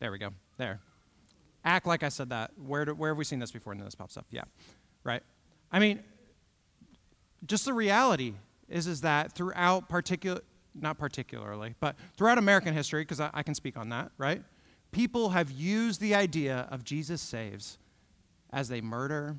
There 0.00 0.10
we 0.10 0.18
go. 0.18 0.30
There. 0.56 0.80
Act 1.62 1.86
like 1.86 2.02
I 2.02 2.08
said 2.08 2.30
that. 2.30 2.52
Where, 2.56 2.86
do, 2.86 2.94
where 2.94 3.10
have 3.10 3.18
we 3.18 3.24
seen 3.24 3.38
this 3.38 3.52
before? 3.52 3.72
And 3.72 3.80
then 3.80 3.84
this 3.84 3.94
pops 3.94 4.16
up. 4.16 4.24
Yeah. 4.30 4.44
Right? 5.04 5.22
I 5.70 5.78
mean, 5.78 6.02
just 7.44 7.66
the 7.66 7.74
reality 7.74 8.32
is, 8.66 8.86
is 8.86 9.02
that 9.02 9.32
throughout 9.32 9.90
particular, 9.90 10.40
not 10.74 10.96
particularly, 10.96 11.74
but 11.80 11.96
throughout 12.16 12.38
American 12.38 12.72
history, 12.72 13.02
because 13.02 13.20
I, 13.20 13.28
I 13.34 13.42
can 13.42 13.54
speak 13.54 13.76
on 13.76 13.90
that, 13.90 14.10
right? 14.16 14.42
People 14.90 15.30
have 15.30 15.50
used 15.50 16.00
the 16.00 16.14
idea 16.14 16.66
of 16.70 16.82
Jesus 16.82 17.20
saves 17.20 17.78
as 18.50 18.68
they 18.68 18.80
murder, 18.80 19.36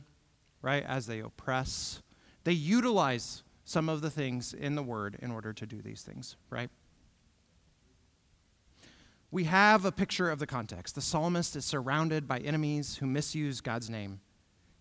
right? 0.62 0.84
As 0.88 1.08
they 1.08 1.20
oppress, 1.20 2.04
they 2.44 2.52
utilize 2.52 3.42
some 3.66 3.90
of 3.90 4.02
the 4.02 4.12
things 4.12 4.54
in 4.54 4.76
the 4.76 4.84
word 4.84 5.18
in 5.24 5.32
order 5.32 5.54
to 5.54 5.66
do 5.66 5.82
these 5.82 6.04
things, 6.04 6.36
right? 6.52 6.70
We 9.34 9.46
have 9.46 9.84
a 9.84 9.92
picture 9.92 10.30
of 10.30 10.38
the 10.38 10.46
context. 10.46 10.94
The 10.94 11.02
psalmist 11.02 11.56
is 11.56 11.66
surrounded 11.66 12.28
by 12.28 12.38
enemies 12.38 12.98
who 12.98 13.08
misuse 13.08 13.62
God's 13.62 13.90
name. 13.90 14.20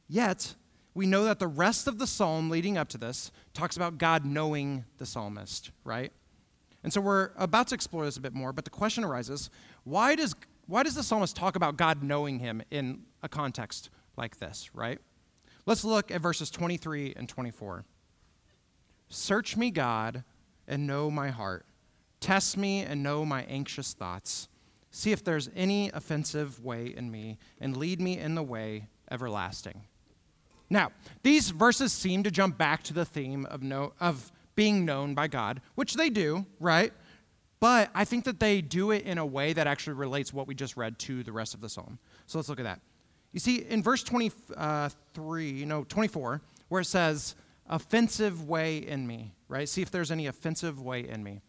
Yet, 0.09 0.57
we 0.93 1.07
know 1.07 1.25
that 1.25 1.39
the 1.39 1.47
rest 1.47 1.87
of 1.89 1.99
the 1.99 2.07
psalm 2.07 2.51
leading 2.51 2.77
up 2.77 2.91
to 2.91 2.99
this 2.99 3.33
talks 3.55 3.77
about 3.77 3.97
God 3.97 4.27
knowing 4.27 4.85
the 4.99 5.07
psalmist, 5.07 5.71
right? 5.85 6.13
And 6.85 6.93
so 6.93 7.01
we're 7.01 7.31
about 7.39 7.69
to 7.69 7.75
explore 7.75 8.05
this 8.05 8.19
a 8.19 8.21
bit 8.21 8.35
more, 8.35 8.53
but 8.53 8.67
the 8.67 8.71
question 8.71 9.05
arises 9.05 9.49
why 9.85 10.15
does, 10.15 10.35
why 10.67 10.83
does 10.83 10.97
the 10.97 11.03
psalmist 11.03 11.35
talk 11.35 11.57
about 11.57 11.79
God 11.79 12.03
knowing 12.03 12.39
him 12.39 12.61
in 12.71 13.05
a 13.23 13.31
context 13.31 13.89
like 14.19 14.39
this, 14.39 14.69
right? 14.75 14.99
Let's 15.65 15.83
look 15.83 16.11
at 16.11 16.21
verses 16.21 16.51
23 16.51 17.15
and 17.17 17.27
24. 17.27 17.87
Search 19.09 19.57
me, 19.57 19.71
God, 19.71 20.25
and 20.69 20.87
know 20.87 21.11
my 21.11 21.31
heart. 21.31 21.65
Test 22.23 22.57
me 22.57 22.81
and 22.83 23.03
know 23.03 23.25
my 23.25 23.43
anxious 23.43 23.95
thoughts. 23.95 24.49
See 24.93 25.11
if 25.11 25.25
there's 25.25 25.51
any 25.57 25.91
offensive 25.93 26.65
way 26.65 26.95
in 26.97 27.11
me, 27.11 27.39
and 27.61 27.77
lead 27.77 28.01
me 28.01 28.17
in 28.17 28.37
the 28.37 28.43
way 28.43 28.87
everlasting. 29.11 29.83
Now, 30.71 30.93
these 31.25 31.51
verses 31.51 31.93
seem 31.93 32.23
to 32.23 32.31
jump 32.31 32.57
back 32.57 32.85
to 32.85 32.95
the 32.95 33.05
theme 33.05 33.45
of, 33.47 33.63
know, 33.63 33.93
of 34.01 34.31
being 34.55 34.85
known 34.85 35.15
by 35.15 35.27
God, 35.27 35.61
which 35.75 35.95
they 35.95 36.11
do, 36.11 36.47
right? 36.61 36.93
But 37.59 37.91
I 37.93 38.05
think 38.05 38.25
that 38.25 38.39
they 38.39 38.61
do 38.61 38.93
it 38.93 39.05
in 39.05 39.19
a 39.19 39.27
way 39.27 39.53
that 39.53 39.67
actually 39.67 39.95
relates 39.95 40.33
what 40.33 40.47
we 40.47 40.55
just 40.55 40.77
read 40.77 40.99
to 41.01 41.25
the 41.25 41.33
rest 41.33 41.55
of 41.55 41.61
the 41.61 41.69
psalm. 41.69 41.99
So 42.27 42.39
let's 42.39 42.49
look 42.49 42.61
at 42.61 42.65
that. 42.65 42.81
You 43.33 43.41
see, 43.41 43.63
in 43.63 43.83
verse 43.83 44.05
23, 44.05 44.55
uh, 44.57 44.89
no, 45.67 45.85
24, 45.85 46.41
where 46.69 46.81
it 46.83 46.87
says, 46.87 47.35
offensive 47.69 48.49
way 48.49 48.79
in 48.79 49.07
me, 49.07 49.33
right? 49.49 49.69
See 49.69 49.83
if 49.83 49.91
there's 49.91 50.11
any 50.13 50.27
offensive 50.27 50.81
way 50.81 51.09
in 51.09 51.25
me. 51.25 51.41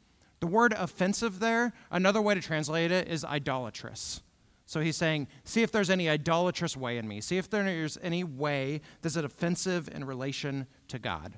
The 0.43 0.47
word 0.47 0.73
offensive 0.73 1.39
there, 1.39 1.71
another 1.89 2.21
way 2.21 2.35
to 2.35 2.41
translate 2.41 2.91
it 2.91 3.07
is 3.07 3.23
idolatrous. 3.23 4.21
So 4.65 4.81
he's 4.81 4.97
saying, 4.97 5.29
see 5.45 5.61
if 5.61 5.71
there's 5.71 5.89
any 5.89 6.09
idolatrous 6.09 6.75
way 6.75 6.97
in 6.97 7.07
me. 7.07 7.21
See 7.21 7.37
if 7.37 7.49
there's 7.49 7.97
any 8.01 8.25
way 8.25 8.81
that's 9.01 9.15
offensive 9.15 9.87
in 9.87 10.03
relation 10.03 10.67
to 10.89 10.99
God. 10.99 11.35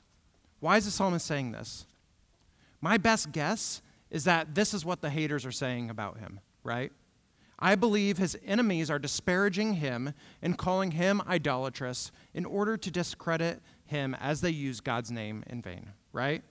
Why 0.60 0.78
is 0.78 0.86
the 0.86 0.90
psalmist 0.90 1.28
saying 1.28 1.52
this? 1.52 1.86
My 2.82 2.98
best 2.98 3.32
guess 3.32 3.84
is 4.10 4.24
that 4.24 4.56
this 4.56 4.74
is 4.74 4.84
what 4.84 5.02
the 5.02 5.12
haters 5.12 5.46
are 5.46 5.52
saying 5.52 5.92
about 5.92 6.18
him, 6.18 6.40
right? 6.64 6.92
I 7.60 7.76
believe 7.76 8.18
his 8.18 8.36
enemies 8.44 8.90
are 8.90 8.98
disparaging 8.98 9.76
him 9.76 10.16
and 10.42 10.58
calling 10.58 10.90
him 10.90 11.22
idolatrous 11.28 12.12
in 12.34 12.44
order 12.44 12.76
to 12.78 12.90
discredit 12.90 13.62
him 13.86 14.16
as 14.16 14.42
they 14.42 14.50
use 14.50 14.80
God's 14.80 15.12
name 15.12 15.44
in 15.46 15.62
vain, 15.62 15.92
right? 16.12 16.42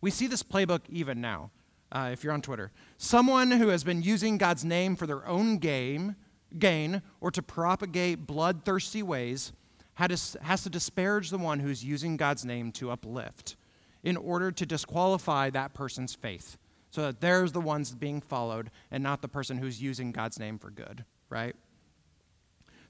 We 0.00 0.10
see 0.10 0.26
this 0.26 0.42
playbook 0.42 0.80
even 0.88 1.20
now, 1.20 1.52
uh, 1.92 2.10
if 2.12 2.24
you're 2.24 2.32
on 2.32 2.42
Twitter. 2.42 2.70
Someone 2.98 3.50
who 3.50 3.68
has 3.68 3.84
been 3.84 4.02
using 4.02 4.38
God's 4.38 4.64
name 4.64 4.96
for 4.96 5.06
their 5.06 5.26
own 5.26 5.58
game, 5.58 6.16
gain 6.58 7.02
or 7.20 7.30
to 7.30 7.42
propagate 7.42 8.26
bloodthirsty 8.26 9.02
ways 9.02 9.52
has 9.94 10.62
to 10.62 10.70
disparage 10.70 11.30
the 11.30 11.38
one 11.38 11.60
who's 11.60 11.84
using 11.84 12.16
God's 12.16 12.44
name 12.44 12.72
to 12.72 12.90
uplift 12.90 13.56
in 14.02 14.16
order 14.16 14.50
to 14.50 14.64
disqualify 14.64 15.50
that 15.50 15.74
person's 15.74 16.14
faith 16.14 16.56
so 16.90 17.02
that 17.02 17.20
there's 17.20 17.52
the 17.52 17.60
ones 17.60 17.94
being 17.94 18.20
followed 18.20 18.70
and 18.90 19.02
not 19.02 19.20
the 19.20 19.28
person 19.28 19.58
who's 19.58 19.80
using 19.80 20.10
God's 20.10 20.38
name 20.38 20.58
for 20.58 20.70
good, 20.70 21.04
right? 21.28 21.54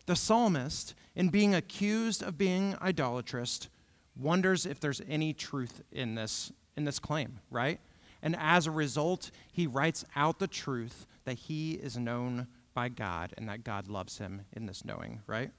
The 0.07 0.16
psalmist, 0.16 0.95
in 1.14 1.28
being 1.28 1.54
accused 1.54 2.23
of 2.23 2.38
being 2.38 2.76
idolatrous, 2.80 3.69
wonders 4.16 4.64
if 4.64 4.80
there's 4.80 5.02
any 5.09 5.33
truth 5.33 5.83
in 5.92 6.14
this, 6.14 6.52
in 6.76 6.85
this 6.85 6.99
claim, 6.99 7.40
right? 7.50 7.80
And 8.22 8.36
as 8.38 8.66
a 8.66 8.70
result, 8.70 9.30
he 9.52 9.66
writes 9.66 10.04
out 10.14 10.38
the 10.38 10.46
truth 10.46 11.06
that 11.24 11.34
he 11.34 11.72
is 11.72 11.96
known 11.96 12.46
by 12.74 12.88
God 12.88 13.34
and 13.36 13.48
that 13.48 13.64
God 13.64 13.88
loves 13.88 14.18
him 14.18 14.42
in 14.52 14.66
this 14.66 14.84
knowing, 14.84 15.20
right? 15.26 15.50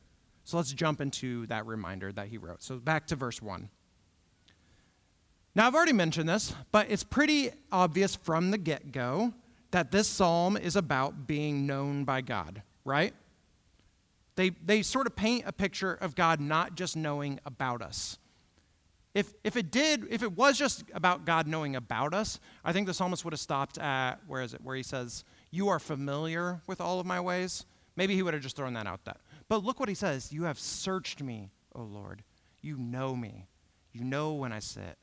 So 0.43 0.57
let's 0.57 0.73
jump 0.73 1.01
into 1.01 1.45
that 1.47 1.65
reminder 1.65 2.11
that 2.11 2.27
he 2.27 2.37
wrote. 2.37 2.63
So 2.63 2.77
back 2.77 3.07
to 3.07 3.15
verse 3.15 3.41
1. 3.41 3.69
Now, 5.53 5.67
I've 5.67 5.75
already 5.75 5.93
mentioned 5.93 6.29
this, 6.29 6.53
but 6.71 6.89
it's 6.89 7.03
pretty 7.03 7.51
obvious 7.71 8.15
from 8.15 8.51
the 8.51 8.57
get 8.57 8.91
go 8.91 9.33
that 9.71 9.91
this 9.91 10.07
psalm 10.07 10.55
is 10.55 10.75
about 10.75 11.27
being 11.27 11.65
known 11.65 12.05
by 12.05 12.21
God, 12.21 12.61
right? 12.85 13.13
They, 14.35 14.49
they 14.49 14.81
sort 14.81 15.07
of 15.07 15.15
paint 15.15 15.43
a 15.45 15.51
picture 15.51 15.93
of 15.93 16.15
God 16.15 16.39
not 16.39 16.75
just 16.75 16.95
knowing 16.95 17.39
about 17.45 17.81
us. 17.81 18.17
If, 19.13 19.33
if 19.43 19.57
it 19.57 19.71
did, 19.71 20.05
if 20.09 20.23
it 20.23 20.31
was 20.31 20.57
just 20.57 20.83
about 20.93 21.25
God 21.25 21.47
knowing 21.47 21.75
about 21.75 22.13
us, 22.13 22.39
I 22.63 22.71
think 22.71 22.87
the 22.87 22.93
psalmist 22.93 23.25
would 23.25 23.33
have 23.33 23.41
stopped 23.41 23.77
at, 23.77 24.15
where 24.25 24.41
is 24.41 24.53
it, 24.53 24.61
where 24.61 24.75
he 24.75 24.83
says, 24.83 25.25
You 25.51 25.67
are 25.67 25.79
familiar 25.79 26.61
with 26.65 26.79
all 26.79 26.99
of 26.99 27.05
my 27.05 27.19
ways. 27.19 27.65
Maybe 27.97 28.15
he 28.15 28.23
would 28.23 28.33
have 28.33 28.43
just 28.43 28.55
thrown 28.55 28.73
that 28.73 28.87
out 28.87 29.03
there. 29.03 29.17
But 29.49 29.63
look 29.63 29.79
what 29.79 29.89
he 29.89 29.95
says 29.95 30.31
You 30.31 30.43
have 30.43 30.59
searched 30.59 31.21
me, 31.21 31.51
O 31.75 31.81
Lord. 31.81 32.23
You 32.61 32.77
know 32.77 33.15
me. 33.15 33.47
You 33.91 34.03
know 34.05 34.33
when 34.33 34.53
I 34.53 34.59
sit. 34.59 34.97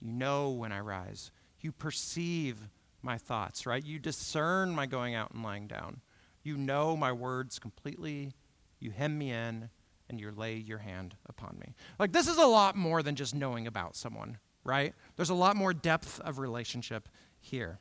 You 0.00 0.10
know 0.10 0.50
when 0.50 0.72
I 0.72 0.80
rise. 0.80 1.30
You 1.60 1.72
perceive 1.72 2.58
my 3.00 3.16
thoughts, 3.16 3.64
right? 3.64 3.84
You 3.84 3.98
discern 3.98 4.74
my 4.74 4.84
going 4.84 5.14
out 5.14 5.30
and 5.30 5.42
lying 5.42 5.68
down. 5.68 6.02
You 6.42 6.58
know 6.58 6.96
my 6.96 7.12
words 7.12 7.58
completely. 7.58 8.32
You 8.78 8.90
hem 8.90 9.16
me 9.16 9.30
in 9.30 9.70
and 10.08 10.20
you 10.20 10.30
lay 10.30 10.56
your 10.56 10.78
hand 10.78 11.14
upon 11.28 11.58
me. 11.58 11.74
Like, 11.98 12.12
this 12.12 12.28
is 12.28 12.36
a 12.36 12.46
lot 12.46 12.76
more 12.76 13.02
than 13.02 13.14
just 13.14 13.34
knowing 13.34 13.66
about 13.66 13.96
someone, 13.96 14.38
right? 14.64 14.94
There's 15.16 15.30
a 15.30 15.34
lot 15.34 15.56
more 15.56 15.72
depth 15.72 16.20
of 16.20 16.38
relationship 16.38 17.08
here. 17.40 17.78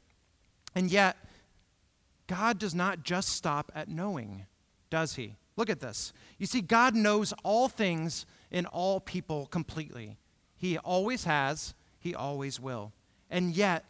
And 0.75 0.91
yet, 0.91 1.17
God 2.27 2.59
does 2.59 2.73
not 2.73 3.03
just 3.03 3.29
stop 3.29 3.71
at 3.75 3.89
knowing, 3.89 4.45
does 4.89 5.15
He? 5.15 5.35
Look 5.55 5.69
at 5.69 5.79
this. 5.79 6.13
You 6.37 6.45
see, 6.45 6.61
God 6.61 6.95
knows 6.95 7.33
all 7.43 7.67
things 7.67 8.25
in 8.49 8.65
all 8.65 8.99
people 8.99 9.45
completely. 9.47 10.17
He 10.55 10.77
always 10.77 11.25
has, 11.25 11.73
He 11.99 12.15
always 12.15 12.59
will. 12.59 12.93
And 13.29 13.55
yet, 13.55 13.85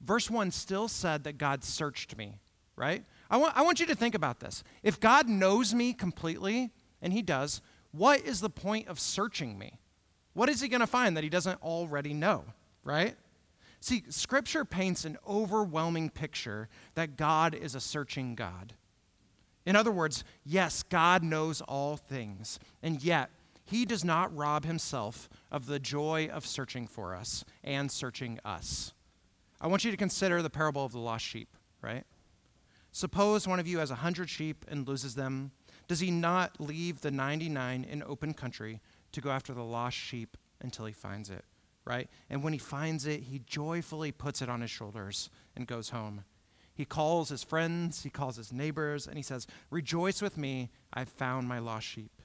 verse 0.00 0.30
1 0.30 0.50
still 0.50 0.88
said 0.88 1.24
that 1.24 1.38
God 1.38 1.64
searched 1.64 2.16
me, 2.16 2.38
right? 2.76 3.04
I 3.30 3.36
want, 3.38 3.56
I 3.56 3.62
want 3.62 3.80
you 3.80 3.86
to 3.86 3.94
think 3.94 4.14
about 4.14 4.40
this. 4.40 4.62
If 4.82 5.00
God 5.00 5.28
knows 5.28 5.74
me 5.74 5.92
completely, 5.92 6.70
and 7.02 7.12
He 7.12 7.22
does, 7.22 7.60
what 7.92 8.20
is 8.20 8.40
the 8.40 8.50
point 8.50 8.88
of 8.88 9.00
searching 9.00 9.58
me? 9.58 9.78
What 10.32 10.48
is 10.48 10.60
He 10.60 10.68
going 10.68 10.80
to 10.80 10.86
find 10.86 11.16
that 11.16 11.24
He 11.24 11.30
doesn't 11.30 11.62
already 11.62 12.14
know, 12.14 12.44
right? 12.84 13.16
See, 13.80 14.04
Scripture 14.10 14.64
paints 14.64 15.04
an 15.04 15.16
overwhelming 15.26 16.10
picture 16.10 16.68
that 16.94 17.16
God 17.16 17.54
is 17.54 17.74
a 17.74 17.80
searching 17.80 18.34
God. 18.34 18.74
In 19.66 19.76
other 19.76 19.90
words, 19.90 20.24
yes, 20.44 20.82
God 20.82 21.22
knows 21.22 21.60
all 21.62 21.96
things, 21.96 22.58
and 22.82 23.02
yet 23.02 23.30
He 23.64 23.84
does 23.84 24.04
not 24.04 24.34
rob 24.36 24.64
Himself 24.64 25.28
of 25.50 25.66
the 25.66 25.78
joy 25.78 26.28
of 26.32 26.46
searching 26.46 26.86
for 26.86 27.14
us 27.14 27.44
and 27.64 27.90
searching 27.90 28.38
us. 28.44 28.92
I 29.60 29.66
want 29.66 29.84
you 29.84 29.90
to 29.90 29.96
consider 29.96 30.42
the 30.42 30.50
parable 30.50 30.84
of 30.84 30.92
the 30.92 30.98
lost 30.98 31.24
sheep, 31.24 31.56
right? 31.82 32.04
Suppose 32.92 33.46
one 33.46 33.60
of 33.60 33.68
you 33.68 33.78
has 33.78 33.90
a 33.90 33.96
hundred 33.96 34.28
sheep 34.28 34.64
and 34.68 34.88
loses 34.88 35.14
them. 35.14 35.52
Does 35.90 35.98
he 35.98 36.12
not 36.12 36.60
leave 36.60 37.00
the 37.00 37.10
99 37.10 37.82
in 37.82 38.04
open 38.04 38.32
country 38.32 38.80
to 39.10 39.20
go 39.20 39.28
after 39.28 39.52
the 39.52 39.64
lost 39.64 39.96
sheep 39.96 40.36
until 40.60 40.86
he 40.86 40.92
finds 40.92 41.30
it? 41.30 41.44
Right? 41.84 42.08
And 42.30 42.44
when 42.44 42.52
he 42.52 42.60
finds 42.60 43.06
it, 43.06 43.24
he 43.24 43.40
joyfully 43.40 44.12
puts 44.12 44.40
it 44.40 44.48
on 44.48 44.60
his 44.60 44.70
shoulders 44.70 45.30
and 45.56 45.66
goes 45.66 45.90
home. 45.90 46.22
He 46.72 46.84
calls 46.84 47.28
his 47.28 47.42
friends, 47.42 48.04
he 48.04 48.08
calls 48.08 48.36
his 48.36 48.52
neighbors, 48.52 49.08
and 49.08 49.16
he 49.16 49.22
says, 49.24 49.48
Rejoice 49.68 50.22
with 50.22 50.38
me, 50.38 50.70
I've 50.94 51.08
found 51.08 51.48
my 51.48 51.58
lost 51.58 51.88
sheep. 51.88 52.22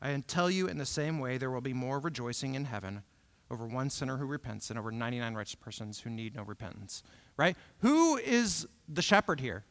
I 0.00 0.18
tell 0.26 0.50
you, 0.50 0.66
in 0.66 0.78
the 0.78 0.86
same 0.86 1.18
way, 1.18 1.36
there 1.36 1.50
will 1.50 1.60
be 1.60 1.74
more 1.74 1.98
rejoicing 1.98 2.54
in 2.54 2.64
heaven 2.64 3.02
over 3.50 3.66
one 3.66 3.90
sinner 3.90 4.16
who 4.16 4.24
repents 4.24 4.68
than 4.68 4.78
over 4.78 4.90
99 4.90 5.34
righteous 5.34 5.54
persons 5.54 6.00
who 6.00 6.08
need 6.08 6.34
no 6.34 6.44
repentance. 6.44 7.02
Right? 7.36 7.58
Who 7.80 8.16
is 8.16 8.66
the 8.88 9.02
shepherd 9.02 9.40
here? 9.40 9.64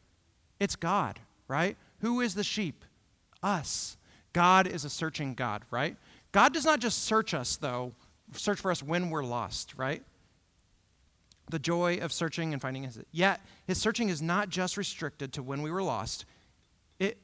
It's 0.60 0.76
God, 0.76 1.18
right? 1.48 1.76
Who 2.02 2.20
is 2.20 2.36
the 2.36 2.44
sheep? 2.44 2.84
Us. 3.46 3.96
God 4.32 4.66
is 4.66 4.84
a 4.84 4.90
searching 4.90 5.32
God, 5.32 5.62
right? 5.70 5.96
God 6.32 6.52
does 6.52 6.66
not 6.66 6.80
just 6.80 7.04
search 7.04 7.32
us, 7.32 7.56
though, 7.56 7.94
search 8.34 8.60
for 8.60 8.70
us 8.70 8.82
when 8.82 9.08
we're 9.08 9.24
lost, 9.24 9.72
right? 9.78 10.02
The 11.48 11.58
joy 11.58 11.98
of 11.98 12.12
searching 12.12 12.52
and 12.52 12.60
finding 12.60 12.84
is 12.84 12.98
yet 13.12 13.40
his 13.66 13.80
searching 13.80 14.08
is 14.08 14.20
not 14.20 14.50
just 14.50 14.76
restricted 14.76 15.32
to 15.34 15.42
when 15.42 15.62
we 15.62 15.70
were 15.70 15.82
lost. 15.82 16.26
It, 16.98 17.18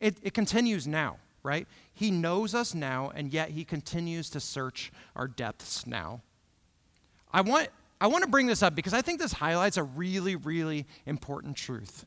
it, 0.00 0.18
it 0.22 0.34
continues 0.34 0.86
now, 0.86 1.18
right? 1.42 1.66
He 1.94 2.10
knows 2.10 2.54
us 2.54 2.74
now, 2.74 3.12
and 3.14 3.32
yet 3.32 3.50
he 3.50 3.64
continues 3.64 4.28
to 4.30 4.40
search 4.40 4.92
our 5.14 5.28
depths 5.28 5.86
now. 5.86 6.22
I 7.32 7.40
want, 7.42 7.68
I 8.00 8.08
want 8.08 8.24
to 8.24 8.30
bring 8.30 8.46
this 8.46 8.62
up 8.62 8.74
because 8.74 8.94
I 8.94 9.00
think 9.00 9.20
this 9.20 9.32
highlights 9.32 9.76
a 9.76 9.84
really, 9.84 10.34
really 10.34 10.86
important 11.06 11.56
truth. 11.56 12.04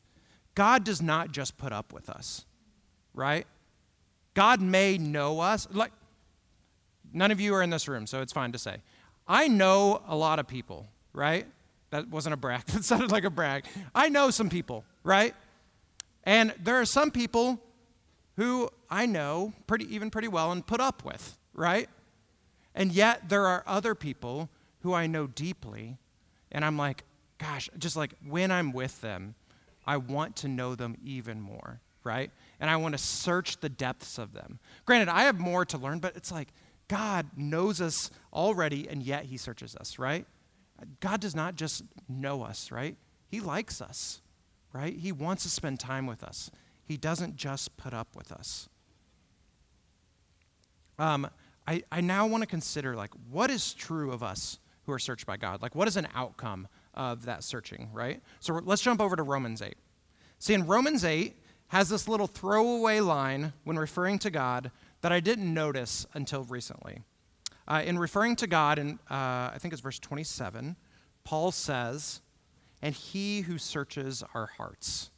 God 0.54 0.84
does 0.84 1.00
not 1.00 1.32
just 1.32 1.56
put 1.56 1.72
up 1.72 1.92
with 1.92 2.10
us, 2.10 2.44
right? 3.14 3.46
God 4.34 4.60
may 4.60 4.98
know 4.98 5.40
us. 5.40 5.68
Like, 5.70 5.92
none 7.12 7.30
of 7.30 7.40
you 7.40 7.54
are 7.54 7.62
in 7.62 7.70
this 7.70 7.88
room, 7.88 8.06
so 8.06 8.22
it's 8.22 8.32
fine 8.32 8.52
to 8.52 8.58
say. 8.58 8.76
I 9.28 9.48
know 9.48 10.02
a 10.08 10.16
lot 10.16 10.38
of 10.38 10.46
people, 10.46 10.86
right? 11.12 11.46
That 11.90 12.08
wasn't 12.08 12.34
a 12.34 12.36
brag. 12.36 12.64
That 12.66 12.84
sounded 12.84 13.12
like 13.12 13.24
a 13.24 13.30
brag. 13.30 13.64
I 13.94 14.08
know 14.08 14.30
some 14.30 14.48
people, 14.48 14.84
right? 15.04 15.34
And 16.24 16.54
there 16.62 16.80
are 16.80 16.84
some 16.84 17.10
people 17.10 17.60
who 18.36 18.70
I 18.88 19.06
know 19.06 19.52
pretty 19.66 19.92
even 19.94 20.10
pretty 20.10 20.28
well 20.28 20.52
and 20.52 20.66
put 20.66 20.80
up 20.80 21.04
with, 21.04 21.36
right? 21.54 21.88
And 22.74 22.92
yet 22.92 23.28
there 23.28 23.46
are 23.46 23.62
other 23.66 23.94
people 23.94 24.48
who 24.80 24.94
I 24.94 25.06
know 25.06 25.26
deeply 25.26 25.98
and 26.50 26.64
I'm 26.64 26.76
like, 26.76 27.04
gosh, 27.38 27.68
just 27.78 27.96
like 27.96 28.12
when 28.26 28.50
I'm 28.50 28.72
with 28.72 29.00
them, 29.00 29.34
I 29.86 29.96
want 29.96 30.36
to 30.36 30.48
know 30.48 30.74
them 30.74 30.96
even 31.04 31.40
more, 31.40 31.80
right? 32.04 32.30
And 32.62 32.70
I 32.70 32.76
want 32.76 32.92
to 32.92 32.98
search 32.98 33.58
the 33.58 33.68
depths 33.68 34.18
of 34.18 34.32
them. 34.32 34.60
Granted, 34.86 35.08
I 35.08 35.24
have 35.24 35.40
more 35.40 35.64
to 35.64 35.76
learn, 35.76 35.98
but 35.98 36.16
it's 36.16 36.30
like 36.30 36.48
God 36.86 37.26
knows 37.36 37.80
us 37.80 38.08
already, 38.32 38.88
and 38.88 39.02
yet 39.02 39.24
He 39.24 39.36
searches 39.36 39.74
us, 39.74 39.98
right? 39.98 40.24
God 41.00 41.20
does 41.20 41.34
not 41.34 41.56
just 41.56 41.82
know 42.08 42.44
us, 42.44 42.70
right? 42.70 42.96
He 43.28 43.40
likes 43.40 43.80
us, 43.80 44.22
right? 44.72 44.96
He 44.96 45.10
wants 45.10 45.42
to 45.42 45.50
spend 45.50 45.80
time 45.80 46.06
with 46.06 46.22
us. 46.22 46.52
He 46.84 46.96
doesn't 46.96 47.34
just 47.34 47.76
put 47.76 47.92
up 47.92 48.14
with 48.14 48.30
us. 48.30 48.68
Um, 51.00 51.28
I, 51.66 51.82
I 51.90 52.00
now 52.00 52.28
want 52.28 52.42
to 52.42 52.46
consider 52.46 52.94
like 52.94 53.10
what 53.28 53.50
is 53.50 53.74
true 53.74 54.12
of 54.12 54.22
us 54.22 54.60
who 54.84 54.92
are 54.92 55.00
searched 55.00 55.26
by 55.26 55.36
God? 55.36 55.62
Like 55.62 55.74
what 55.74 55.88
is 55.88 55.96
an 55.96 56.06
outcome 56.14 56.68
of 56.94 57.24
that 57.24 57.42
searching, 57.42 57.88
right? 57.92 58.22
So 58.38 58.54
let's 58.62 58.82
jump 58.82 59.00
over 59.00 59.16
to 59.16 59.24
Romans 59.24 59.62
8. 59.62 59.74
See, 60.38 60.54
in 60.54 60.66
Romans 60.66 61.04
8 61.04 61.36
has 61.72 61.88
this 61.88 62.06
little 62.06 62.26
throwaway 62.26 63.00
line 63.00 63.54
when 63.64 63.78
referring 63.78 64.18
to 64.18 64.28
God 64.28 64.70
that 65.00 65.10
I 65.10 65.20
didn't 65.20 65.52
notice 65.52 66.04
until 66.12 66.44
recently. 66.44 66.98
Uh, 67.66 67.82
in 67.82 67.98
referring 67.98 68.36
to 68.36 68.46
God, 68.46 68.78
in 68.78 68.98
uh, 69.10 69.48
I 69.54 69.56
think 69.58 69.72
it's 69.72 69.80
verse 69.80 69.98
27, 69.98 70.76
Paul 71.24 71.50
says, 71.50 72.20
"And 72.82 72.94
He 72.94 73.40
who 73.40 73.56
searches 73.56 74.22
our 74.34 74.48
hearts." 74.58 75.10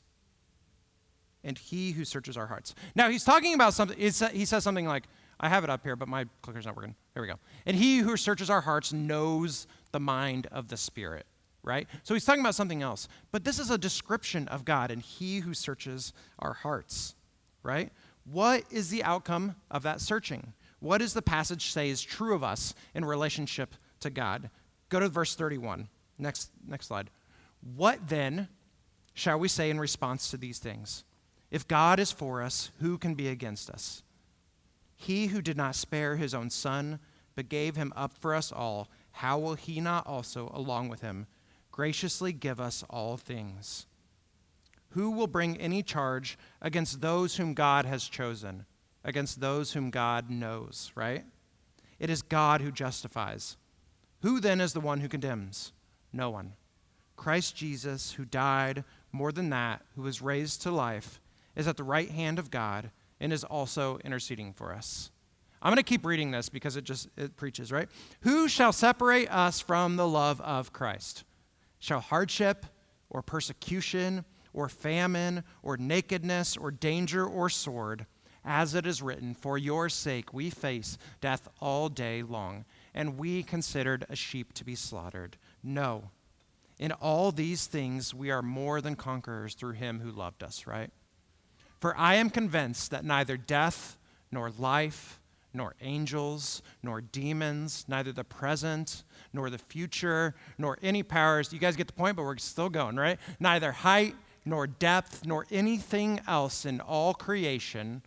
And 1.42 1.58
He 1.58 1.90
who 1.90 2.04
searches 2.04 2.36
our 2.36 2.46
hearts. 2.46 2.76
Now 2.94 3.10
he's 3.10 3.24
talking 3.24 3.54
about 3.54 3.74
something. 3.74 3.98
He 3.98 4.10
says 4.12 4.62
something 4.62 4.86
like, 4.86 5.08
"I 5.40 5.48
have 5.48 5.64
it 5.64 5.70
up 5.70 5.82
here, 5.82 5.96
but 5.96 6.06
my 6.06 6.26
clicker's 6.42 6.66
not 6.66 6.76
working." 6.76 6.94
There 7.14 7.22
we 7.22 7.26
go. 7.28 7.40
And 7.66 7.76
He 7.76 7.98
who 7.98 8.16
searches 8.16 8.48
our 8.48 8.60
hearts 8.60 8.92
knows 8.92 9.66
the 9.90 9.98
mind 9.98 10.46
of 10.52 10.68
the 10.68 10.76
Spirit 10.76 11.26
right? 11.64 11.88
So 12.02 12.14
he's 12.14 12.24
talking 12.24 12.42
about 12.42 12.54
something 12.54 12.82
else. 12.82 13.08
But 13.32 13.44
this 13.44 13.58
is 13.58 13.70
a 13.70 13.78
description 13.78 14.46
of 14.48 14.64
God 14.64 14.90
and 14.90 15.02
he 15.02 15.40
who 15.40 15.54
searches 15.54 16.12
our 16.38 16.52
hearts, 16.52 17.14
right? 17.62 17.90
What 18.30 18.64
is 18.70 18.90
the 18.90 19.02
outcome 19.02 19.56
of 19.70 19.82
that 19.82 20.00
searching? 20.00 20.52
What 20.80 20.98
does 20.98 21.14
the 21.14 21.22
passage 21.22 21.72
say 21.72 21.88
is 21.88 22.02
true 22.02 22.34
of 22.34 22.44
us 22.44 22.74
in 22.94 23.04
relationship 23.04 23.74
to 24.00 24.10
God? 24.10 24.50
Go 24.90 25.00
to 25.00 25.08
verse 25.08 25.34
31. 25.34 25.88
Next, 26.18 26.50
next 26.66 26.86
slide. 26.86 27.10
What 27.74 28.08
then 28.08 28.48
shall 29.14 29.38
we 29.38 29.48
say 29.48 29.70
in 29.70 29.80
response 29.80 30.30
to 30.30 30.36
these 30.36 30.58
things? 30.58 31.04
If 31.50 31.66
God 31.66 31.98
is 31.98 32.12
for 32.12 32.42
us, 32.42 32.70
who 32.80 32.98
can 32.98 33.14
be 33.14 33.28
against 33.28 33.70
us? 33.70 34.02
He 34.96 35.28
who 35.28 35.40
did 35.40 35.56
not 35.56 35.74
spare 35.74 36.16
his 36.16 36.34
own 36.34 36.50
son, 36.50 36.98
but 37.34 37.48
gave 37.48 37.76
him 37.76 37.92
up 37.96 38.12
for 38.20 38.34
us 38.34 38.52
all, 38.52 38.88
how 39.12 39.38
will 39.38 39.54
he 39.54 39.80
not 39.80 40.06
also, 40.06 40.50
along 40.54 40.88
with 40.88 41.00
him, 41.00 41.26
graciously 41.74 42.32
give 42.32 42.60
us 42.60 42.84
all 42.88 43.16
things. 43.16 43.86
Who 44.90 45.10
will 45.10 45.26
bring 45.26 45.60
any 45.60 45.82
charge 45.82 46.38
against 46.62 47.00
those 47.00 47.34
whom 47.34 47.52
God 47.52 47.84
has 47.84 48.04
chosen, 48.04 48.64
against 49.02 49.40
those 49.40 49.72
whom 49.72 49.90
God 49.90 50.30
knows, 50.30 50.92
right? 50.94 51.24
It 51.98 52.10
is 52.10 52.22
God 52.22 52.60
who 52.60 52.70
justifies. 52.70 53.56
Who 54.22 54.38
then 54.38 54.60
is 54.60 54.72
the 54.72 54.78
one 54.78 55.00
who 55.00 55.08
condemns? 55.08 55.72
No 56.12 56.30
one. 56.30 56.52
Christ 57.16 57.56
Jesus, 57.56 58.12
who 58.12 58.24
died, 58.24 58.84
more 59.10 59.32
than 59.32 59.50
that, 59.50 59.82
who 59.96 60.02
was 60.02 60.22
raised 60.22 60.62
to 60.62 60.70
life, 60.70 61.20
is 61.56 61.66
at 61.66 61.76
the 61.76 61.82
right 61.82 62.08
hand 62.08 62.38
of 62.38 62.52
God 62.52 62.92
and 63.18 63.32
is 63.32 63.42
also 63.42 63.98
interceding 64.04 64.52
for 64.52 64.72
us. 64.72 65.10
I'm 65.60 65.70
going 65.70 65.76
to 65.78 65.82
keep 65.82 66.06
reading 66.06 66.30
this 66.30 66.48
because 66.48 66.76
it 66.76 66.84
just 66.84 67.08
it 67.16 67.34
preaches, 67.36 67.72
right? 67.72 67.88
Who 68.20 68.46
shall 68.46 68.72
separate 68.72 69.28
us 69.28 69.58
from 69.58 69.96
the 69.96 70.06
love 70.06 70.40
of 70.40 70.72
Christ? 70.72 71.24
Shall 71.84 72.00
hardship 72.00 72.64
or 73.10 73.20
persecution 73.20 74.24
or 74.54 74.70
famine 74.70 75.44
or 75.62 75.76
nakedness 75.76 76.56
or 76.56 76.70
danger 76.70 77.26
or 77.26 77.50
sword, 77.50 78.06
as 78.42 78.74
it 78.74 78.86
is 78.86 79.02
written, 79.02 79.34
For 79.34 79.58
your 79.58 79.90
sake 79.90 80.32
we 80.32 80.48
face 80.48 80.96
death 81.20 81.46
all 81.60 81.90
day 81.90 82.22
long, 82.22 82.64
and 82.94 83.18
we 83.18 83.42
considered 83.42 84.06
a 84.08 84.16
sheep 84.16 84.54
to 84.54 84.64
be 84.64 84.74
slaughtered. 84.74 85.36
No. 85.62 86.10
In 86.78 86.90
all 86.90 87.32
these 87.32 87.66
things 87.66 88.14
we 88.14 88.30
are 88.30 88.40
more 88.40 88.80
than 88.80 88.96
conquerors 88.96 89.52
through 89.52 89.72
him 89.72 90.00
who 90.00 90.10
loved 90.10 90.42
us, 90.42 90.66
right? 90.66 90.90
For 91.82 91.94
I 91.98 92.14
am 92.14 92.30
convinced 92.30 92.92
that 92.92 93.04
neither 93.04 93.36
death 93.36 93.98
nor 94.32 94.48
life, 94.48 95.20
nor 95.54 95.74
angels, 95.80 96.62
nor 96.82 97.00
demons, 97.00 97.84
neither 97.88 98.12
the 98.12 98.24
present, 98.24 99.04
nor 99.32 99.48
the 99.48 99.58
future, 99.58 100.34
nor 100.58 100.76
any 100.82 101.02
powers. 101.02 101.52
You 101.52 101.58
guys 101.58 101.76
get 101.76 101.86
the 101.86 101.92
point, 101.92 102.16
but 102.16 102.24
we're 102.24 102.36
still 102.38 102.68
going, 102.68 102.96
right? 102.96 103.18
Neither 103.38 103.72
height, 103.72 104.16
nor 104.44 104.66
depth, 104.66 105.24
nor 105.24 105.46
anything 105.50 106.20
else 106.26 106.66
in 106.66 106.80
all 106.80 107.14
creation 107.14 108.02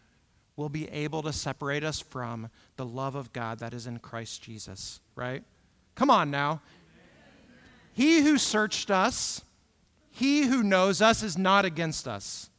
will 0.55 0.69
be 0.69 0.89
able 0.89 1.21
to 1.23 1.31
separate 1.31 1.83
us 1.83 1.99
from 1.99 2.49
the 2.75 2.85
love 2.85 3.15
of 3.15 3.31
God 3.31 3.59
that 3.59 3.73
is 3.73 3.87
in 3.87 3.99
Christ 3.99 4.41
Jesus, 4.41 4.99
right? 5.15 5.43
Come 5.95 6.09
on 6.09 6.29
now. 6.29 6.61
He 7.93 8.21
who 8.21 8.37
searched 8.37 8.91
us, 8.91 9.41
he 10.11 10.43
who 10.43 10.61
knows 10.61 11.01
us, 11.01 11.23
is 11.23 11.37
not 11.37 11.65
against 11.65 12.07
us. 12.07 12.49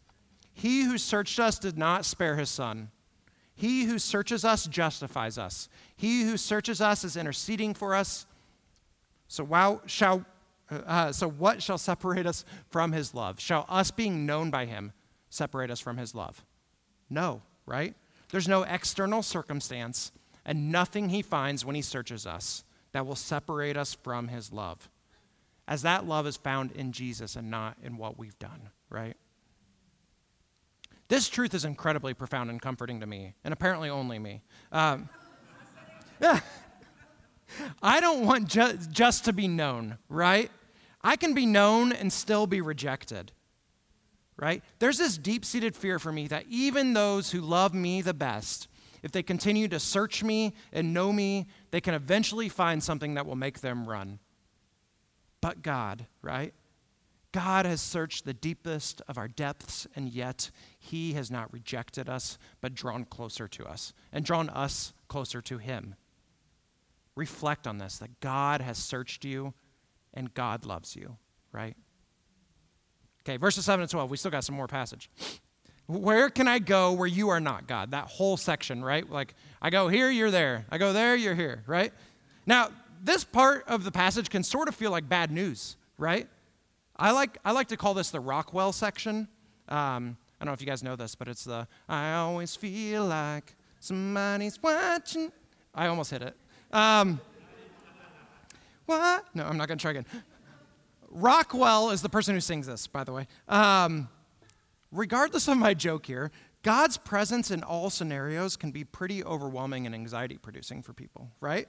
He 0.53 0.83
who 0.83 0.99
searched 0.99 1.39
us 1.39 1.59
did 1.59 1.79
not 1.79 2.05
spare 2.05 2.35
his 2.35 2.51
son. 2.51 2.91
He 3.59 3.87
who 3.87 3.99
searches 3.99 4.45
us 4.45 4.69
justifies 4.69 5.37
us. 5.37 5.69
He 5.97 6.23
who 6.23 6.37
searches 6.37 6.81
us 6.81 7.03
is 7.03 7.17
interceding 7.17 7.75
for 7.75 7.93
us. 7.93 8.25
So, 9.27 9.43
wow, 9.43 9.81
shall, 9.85 10.25
uh, 10.71 11.11
so 11.11 11.29
what 11.29 11.61
shall 11.61 11.77
separate 11.77 12.25
us 12.25 12.45
from 12.71 12.93
his 12.93 13.15
love? 13.15 13.41
Shall 13.41 13.67
us 13.69 13.91
being 13.91 14.25
known 14.25 14.51
by 14.51 14.67
him 14.67 14.93
separate 15.29 15.73
us 15.73 15.81
from 15.81 15.97
his 15.97 16.15
love? 16.15 16.45
No, 17.11 17.43
right? 17.67 17.97
There's 18.31 18.47
no 18.47 18.63
external 18.63 19.25
circumstance 19.25 20.13
and 20.45 20.71
nothing 20.71 21.09
he 21.09 21.21
finds 21.21 21.65
when 21.65 21.75
he 21.75 21.83
searches 21.83 22.29
us 22.29 22.63
that 22.93 23.07
will 23.07 23.17
separate 23.17 23.77
us 23.77 23.93
from 23.93 24.29
his 24.29 24.53
love. 24.53 24.89
As 25.67 25.83
that 25.83 26.07
love 26.07 26.29
is 26.29 26.37
found 26.37 26.71
in 26.71 26.93
Jesus 26.93 27.35
and 27.35 27.51
not 27.51 27.77
in 27.83 27.97
what 27.97 28.17
we've 28.17 28.39
done, 28.39 28.71
right? 28.89 29.17
This 31.09 31.29
truth 31.29 31.55
is 31.55 31.65
incredibly 31.65 32.15
profound 32.15 32.51
and 32.51 32.61
comforting 32.61 33.01
to 33.01 33.07
me, 33.07 33.35
and 33.45 33.53
apparently 33.53 33.89
only 33.89 34.19
me. 34.19 34.43
Um. 34.73 35.09
I 37.83 38.01
don't 38.01 38.25
want 38.25 38.49
ju- 38.49 38.79
just 38.91 39.25
to 39.25 39.33
be 39.33 39.49
known, 39.49 39.99
right? 40.09 40.51
I 41.03 41.17
can 41.17 41.35
be 41.35 41.47
known 41.47 41.93
and 41.93 42.13
still 42.13 42.47
be 42.47 42.61
rejected, 42.61 43.33
right? 44.37 44.63
There's 44.79 44.99
this 44.99 45.17
deep 45.17 45.45
seated 45.45 45.77
fear 45.77 45.99
for 45.99 46.13
me 46.13 46.27
that 46.29 46.45
even 46.49 46.93
those 46.93 47.31
who 47.31 47.41
love 47.41 47.75
me 47.75 48.03
the 48.03 48.15
best, 48.15 48.69
if 49.03 49.13
they 49.13 49.23
continue 49.23 49.69
to 49.69 49.79
search 49.79 50.23
me 50.23 50.55
and 50.73 50.93
know 50.93 51.13
me, 51.13 51.47
they 51.71 51.81
can 51.81 51.95
eventually 51.95 52.49
find 52.49 52.83
something 52.83 53.15
that 53.15 53.27
will 53.27 53.37
make 53.37 53.61
them 53.61 53.89
run. 53.89 54.19
But 55.41 55.63
God, 55.63 56.07
right? 56.21 56.53
God 57.31 57.67
has 57.67 57.81
searched 57.81 58.25
the 58.25 58.35
deepest 58.35 59.03
of 59.07 59.19
our 59.19 59.29
depths, 59.29 59.87
and 59.95 60.09
yet 60.09 60.51
He 60.89 61.13
has 61.13 61.31
not 61.31 61.53
rejected 61.53 62.09
us, 62.09 62.39
but 62.63 62.75
drawn 62.75 63.05
closer 63.05 63.47
to 63.47 63.67
us 63.67 63.93
and 64.11 64.25
drawn 64.25 64.49
us 64.49 64.95
closer 65.07 65.43
to 65.43 65.59
Him. 65.59 65.97
Reflect 67.15 67.67
on 67.67 67.77
this 67.77 67.99
that 67.99 68.21
God 68.21 68.63
has 68.63 68.79
searched 68.79 69.23
you 69.23 69.53
and 70.15 70.33
God 70.33 70.65
loves 70.65 70.97
you, 70.97 71.19
right? 71.53 71.77
Okay, 73.23 73.37
verses 73.37 73.67
7 73.67 73.83
and 73.83 73.91
12. 73.91 74.11
We 74.11 74.17
still 74.17 74.31
got 74.31 74.45
some 74.45 74.55
more 74.55 74.67
passage. 74.67 75.11
Where 75.89 76.31
can 76.31 76.49
I 76.49 76.59
go 76.59 76.93
where 76.93 77.07
you 77.07 77.29
are 77.29 77.41
not, 77.41 77.67
God? 77.67 77.91
That 77.91 78.07
whole 78.07 78.39
section, 78.39 78.83
right? 78.83 79.09
Like, 79.09 79.35
I 79.61 79.69
go 79.69 79.89
here, 79.89 80.11
you're 80.11 80.31
there. 80.31 80.65
I 80.71 80.79
go 80.79 80.95
there, 80.95 81.17
you're 81.17 81.35
here, 81.35 81.65
right? 81.67 81.93
Now, 82.47 82.71
this 83.03 83.25
part 83.25 83.69
of 83.69 83.85
the 83.85 83.93
passage 83.93 84.31
can 84.31 84.43
sort 84.43 84.69
of 84.69 84.75
feel 84.75 84.91
like 84.91 85.07
bad 85.07 85.31
news, 85.31 85.77
right? 85.99 86.27
I 86.97 87.11
like, 87.11 87.37
I 87.45 87.53
like 87.53 87.69
to 87.69 87.77
call 87.77 87.93
this 87.93 88.11
the 88.11 88.21
Rockwell 88.21 88.73
section. 88.73 89.29
Um, 89.69 90.17
I 90.41 90.45
don't 90.45 90.51
know 90.51 90.55
if 90.55 90.61
you 90.61 90.67
guys 90.67 90.83
know 90.83 90.97
this, 90.97 91.15
but 91.15 91.29
it's 91.29 91.45
the 91.45 91.67
I 91.89 92.15
always 92.15 92.55
feel 92.55 93.07
like 93.07 93.55
somebody's 93.81 94.63
watching. 94.63 95.33
I 95.75 95.89
almost 95.89 96.11
hit 96.11 96.23
it. 96.23 96.37
Um, 96.73 97.21
what? 98.87 99.25
No, 99.35 99.45
I'm 99.45 99.57
not 99.57 99.69
going 99.69 99.79
to 99.79 99.83
try 99.83 99.91
again. 99.91 100.07
Rockwell 101.11 101.91
is 101.91 102.03
the 102.03 102.09
person 102.09 102.35
who 102.35 102.41
sings 102.41 102.67
this, 102.67 102.87
by 102.87 103.05
the 103.05 103.13
way. 103.13 103.27
Um, 103.49 104.09
regardless 104.93 105.49
of 105.49 105.57
my 105.57 105.75
joke 105.75 106.07
here, 106.07 106.31
God's 106.63 106.97
presence 106.97 107.51
in 107.51 107.63
all 107.63 107.91
scenarios 107.91 108.57
can 108.57 108.71
be 108.71 108.85
pretty 108.85 109.25
overwhelming 109.25 109.87
and 109.87 109.95
anxiety 109.95 110.39
producing 110.39 110.83
for 110.83 110.93
people, 110.93 111.31
right? 111.41 111.69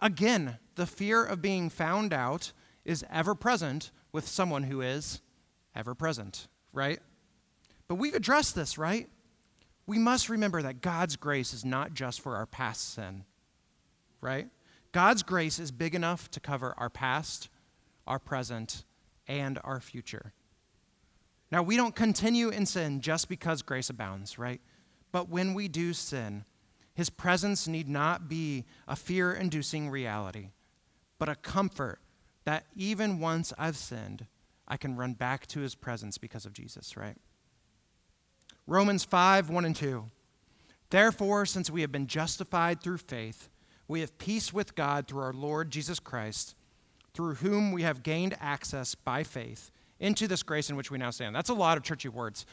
Again, 0.00 0.58
the 0.74 0.86
fear 0.86 1.24
of 1.24 1.42
being 1.42 1.68
found 1.70 2.12
out 2.12 2.52
is 2.84 3.04
ever 3.10 3.34
present 3.34 3.90
with 4.12 4.26
someone 4.26 4.64
who 4.64 4.80
is 4.80 5.20
ever 5.74 5.94
present, 5.94 6.48
right? 6.72 7.00
But 7.88 7.96
we've 7.96 8.14
addressed 8.14 8.54
this, 8.54 8.78
right? 8.78 9.08
We 9.86 9.98
must 9.98 10.28
remember 10.28 10.60
that 10.62 10.82
God's 10.82 11.16
grace 11.16 11.54
is 11.54 11.64
not 11.64 11.94
just 11.94 12.20
for 12.20 12.36
our 12.36 12.46
past 12.46 12.94
sin, 12.94 13.24
right? 14.20 14.48
God's 14.92 15.22
grace 15.22 15.58
is 15.58 15.70
big 15.70 15.94
enough 15.94 16.30
to 16.32 16.40
cover 16.40 16.74
our 16.76 16.90
past, 16.90 17.48
our 18.06 18.18
present, 18.18 18.84
and 19.26 19.58
our 19.64 19.80
future. 19.80 20.32
Now, 21.50 21.62
we 21.62 21.76
don't 21.76 21.94
continue 21.96 22.50
in 22.50 22.66
sin 22.66 23.00
just 23.00 23.28
because 23.28 23.62
grace 23.62 23.88
abounds, 23.88 24.38
right? 24.38 24.60
But 25.10 25.30
when 25.30 25.54
we 25.54 25.68
do 25.68 25.94
sin, 25.94 26.44
his 26.94 27.08
presence 27.08 27.66
need 27.66 27.88
not 27.88 28.28
be 28.28 28.66
a 28.86 28.96
fear 28.96 29.32
inducing 29.32 29.88
reality, 29.88 30.50
but 31.18 31.30
a 31.30 31.34
comfort 31.34 32.00
that 32.44 32.66
even 32.76 33.20
once 33.20 33.52
I've 33.56 33.76
sinned, 33.76 34.26
I 34.66 34.76
can 34.76 34.96
run 34.96 35.14
back 35.14 35.46
to 35.48 35.60
his 35.60 35.74
presence 35.74 36.18
because 36.18 36.44
of 36.44 36.52
Jesus, 36.52 36.96
right? 36.96 37.16
Romans 38.68 39.02
5 39.02 39.48
1 39.48 39.64
and 39.64 39.74
2. 39.74 40.04
Therefore, 40.90 41.46
since 41.46 41.70
we 41.70 41.80
have 41.80 41.90
been 41.90 42.06
justified 42.06 42.82
through 42.82 42.98
faith, 42.98 43.48
we 43.88 44.00
have 44.00 44.16
peace 44.18 44.52
with 44.52 44.74
God 44.74 45.08
through 45.08 45.22
our 45.22 45.32
Lord 45.32 45.70
Jesus 45.70 45.98
Christ, 45.98 46.54
through 47.14 47.36
whom 47.36 47.72
we 47.72 47.82
have 47.82 48.02
gained 48.02 48.36
access 48.40 48.94
by 48.94 49.24
faith 49.24 49.70
into 49.98 50.28
this 50.28 50.42
grace 50.42 50.68
in 50.68 50.76
which 50.76 50.90
we 50.90 50.98
now 50.98 51.10
stand. 51.10 51.34
That's 51.34 51.48
a 51.48 51.54
lot 51.54 51.78
of 51.78 51.82
churchy 51.82 52.10
words. 52.10 52.44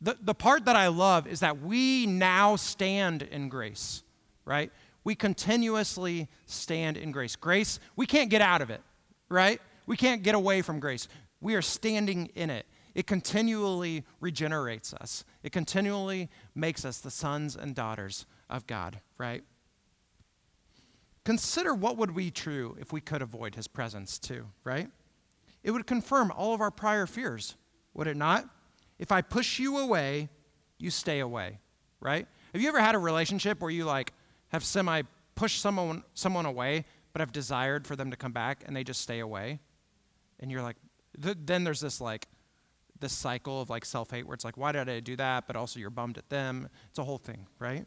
The, 0.00 0.18
the 0.20 0.34
part 0.34 0.64
that 0.64 0.74
I 0.74 0.88
love 0.88 1.28
is 1.28 1.40
that 1.40 1.62
we 1.62 2.06
now 2.06 2.56
stand 2.56 3.22
in 3.22 3.48
grace, 3.48 4.02
right? 4.44 4.72
We 5.04 5.14
continuously 5.14 6.28
stand 6.46 6.96
in 6.96 7.12
grace. 7.12 7.36
Grace, 7.36 7.78
we 7.94 8.06
can't 8.06 8.28
get 8.28 8.42
out 8.42 8.60
of 8.60 8.70
it, 8.70 8.82
right? 9.28 9.60
We 9.86 9.96
can't 9.96 10.24
get 10.24 10.34
away 10.34 10.62
from 10.62 10.80
grace. 10.80 11.06
We 11.40 11.54
are 11.54 11.62
standing 11.62 12.30
in 12.34 12.50
it. 12.50 12.66
It 12.96 13.06
continually 13.06 14.04
regenerates 14.20 14.92
us, 14.94 15.24
it 15.44 15.52
continually 15.52 16.28
makes 16.54 16.84
us 16.84 16.98
the 16.98 17.10
sons 17.10 17.54
and 17.54 17.74
daughters 17.74 18.26
of 18.50 18.66
God, 18.66 19.00
right? 19.18 19.44
Consider 21.24 21.74
what 21.74 21.96
would 21.96 22.16
be 22.16 22.30
true 22.30 22.76
if 22.80 22.92
we 22.92 23.00
could 23.00 23.20
avoid 23.20 23.54
his 23.54 23.68
presence 23.68 24.18
too, 24.18 24.46
right? 24.64 24.88
it 25.66 25.72
would 25.72 25.86
confirm 25.86 26.30
all 26.30 26.54
of 26.54 26.60
our 26.60 26.70
prior 26.70 27.06
fears, 27.06 27.56
would 27.92 28.06
it 28.06 28.16
not? 28.16 28.48
If 29.00 29.10
I 29.10 29.20
push 29.20 29.58
you 29.58 29.78
away, 29.78 30.28
you 30.78 30.90
stay 30.90 31.18
away, 31.18 31.58
right? 32.00 32.28
Have 32.52 32.62
you 32.62 32.68
ever 32.68 32.80
had 32.80 32.94
a 32.94 32.98
relationship 32.98 33.60
where 33.60 33.70
you 33.70 33.84
like 33.84 34.12
have 34.50 34.62
semi 34.62 35.02
pushed 35.34 35.60
someone 35.60 36.04
someone 36.14 36.46
away, 36.46 36.84
but 37.12 37.18
have 37.18 37.32
desired 37.32 37.84
for 37.84 37.96
them 37.96 38.12
to 38.12 38.16
come 38.16 38.30
back 38.30 38.62
and 38.64 38.76
they 38.76 38.84
just 38.84 39.00
stay 39.00 39.18
away? 39.18 39.58
And 40.38 40.52
you're 40.52 40.62
like, 40.62 40.76
th- 41.20 41.38
then 41.44 41.64
there's 41.64 41.80
this 41.80 42.00
like 42.00 42.28
this 43.00 43.12
cycle 43.12 43.60
of 43.60 43.70
like 43.70 43.84
self 43.84 44.10
hate 44.10 44.26
where 44.26 44.34
it's 44.34 44.44
like, 44.44 44.56
why 44.56 44.72
did 44.72 44.88
I 44.88 45.00
do 45.00 45.16
that? 45.16 45.46
But 45.46 45.56
also 45.56 45.80
you're 45.80 45.90
bummed 45.90 46.18
at 46.18 46.28
them. 46.28 46.68
It's 46.90 46.98
a 46.98 47.04
whole 47.04 47.18
thing, 47.18 47.46
right? 47.58 47.86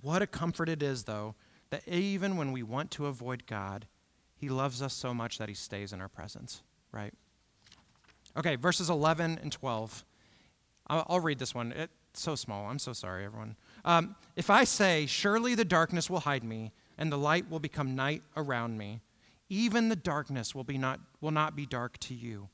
What 0.00 0.22
a 0.22 0.26
comfort 0.26 0.68
it 0.68 0.82
is, 0.82 1.04
though, 1.04 1.34
that 1.70 1.86
even 1.88 2.36
when 2.36 2.52
we 2.52 2.62
want 2.62 2.90
to 2.92 3.06
avoid 3.06 3.46
God, 3.46 3.86
he 4.36 4.48
loves 4.48 4.80
us 4.80 4.94
so 4.94 5.12
much 5.12 5.38
that 5.38 5.48
he 5.48 5.54
stays 5.54 5.92
in 5.92 6.00
our 6.00 6.08
presence, 6.08 6.62
right? 6.92 7.12
Okay, 8.36 8.56
verses 8.56 8.88
11 8.88 9.40
and 9.42 9.50
12. 9.50 10.04
I'll, 10.86 11.06
I'll 11.08 11.20
read 11.20 11.38
this 11.38 11.54
one. 11.54 11.72
It's 11.72 11.92
so 12.14 12.34
small. 12.34 12.66
I'm 12.66 12.78
so 12.78 12.92
sorry, 12.92 13.24
everyone. 13.24 13.56
Um, 13.84 14.14
if 14.36 14.50
I 14.50 14.64
say, 14.64 15.06
Surely 15.06 15.54
the 15.54 15.64
darkness 15.64 16.08
will 16.08 16.20
hide 16.20 16.44
me, 16.44 16.72
and 16.96 17.10
the 17.10 17.18
light 17.18 17.50
will 17.50 17.60
become 17.60 17.94
night 17.94 18.22
around 18.36 18.78
me, 18.78 19.00
even 19.48 19.88
the 19.88 19.96
darkness 19.96 20.54
will, 20.54 20.64
be 20.64 20.78
not, 20.78 21.00
will 21.20 21.30
not 21.30 21.56
be 21.56 21.66
dark 21.66 21.98
to 21.98 22.14
you. 22.14 22.48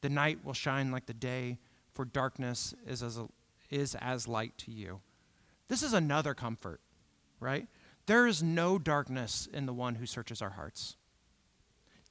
The 0.00 0.08
night 0.08 0.44
will 0.44 0.54
shine 0.54 0.90
like 0.90 1.06
the 1.06 1.14
day, 1.14 1.58
for 1.92 2.04
darkness 2.04 2.74
is 2.86 3.02
as, 3.02 3.18
a, 3.18 3.28
is 3.70 3.94
as 4.00 4.26
light 4.26 4.56
to 4.58 4.70
you. 4.70 5.00
This 5.68 5.82
is 5.82 5.92
another 5.92 6.34
comfort, 6.34 6.80
right? 7.38 7.66
There 8.06 8.26
is 8.26 8.42
no 8.42 8.78
darkness 8.78 9.48
in 9.52 9.66
the 9.66 9.72
one 9.72 9.96
who 9.96 10.06
searches 10.06 10.42
our 10.42 10.50
hearts. 10.50 10.96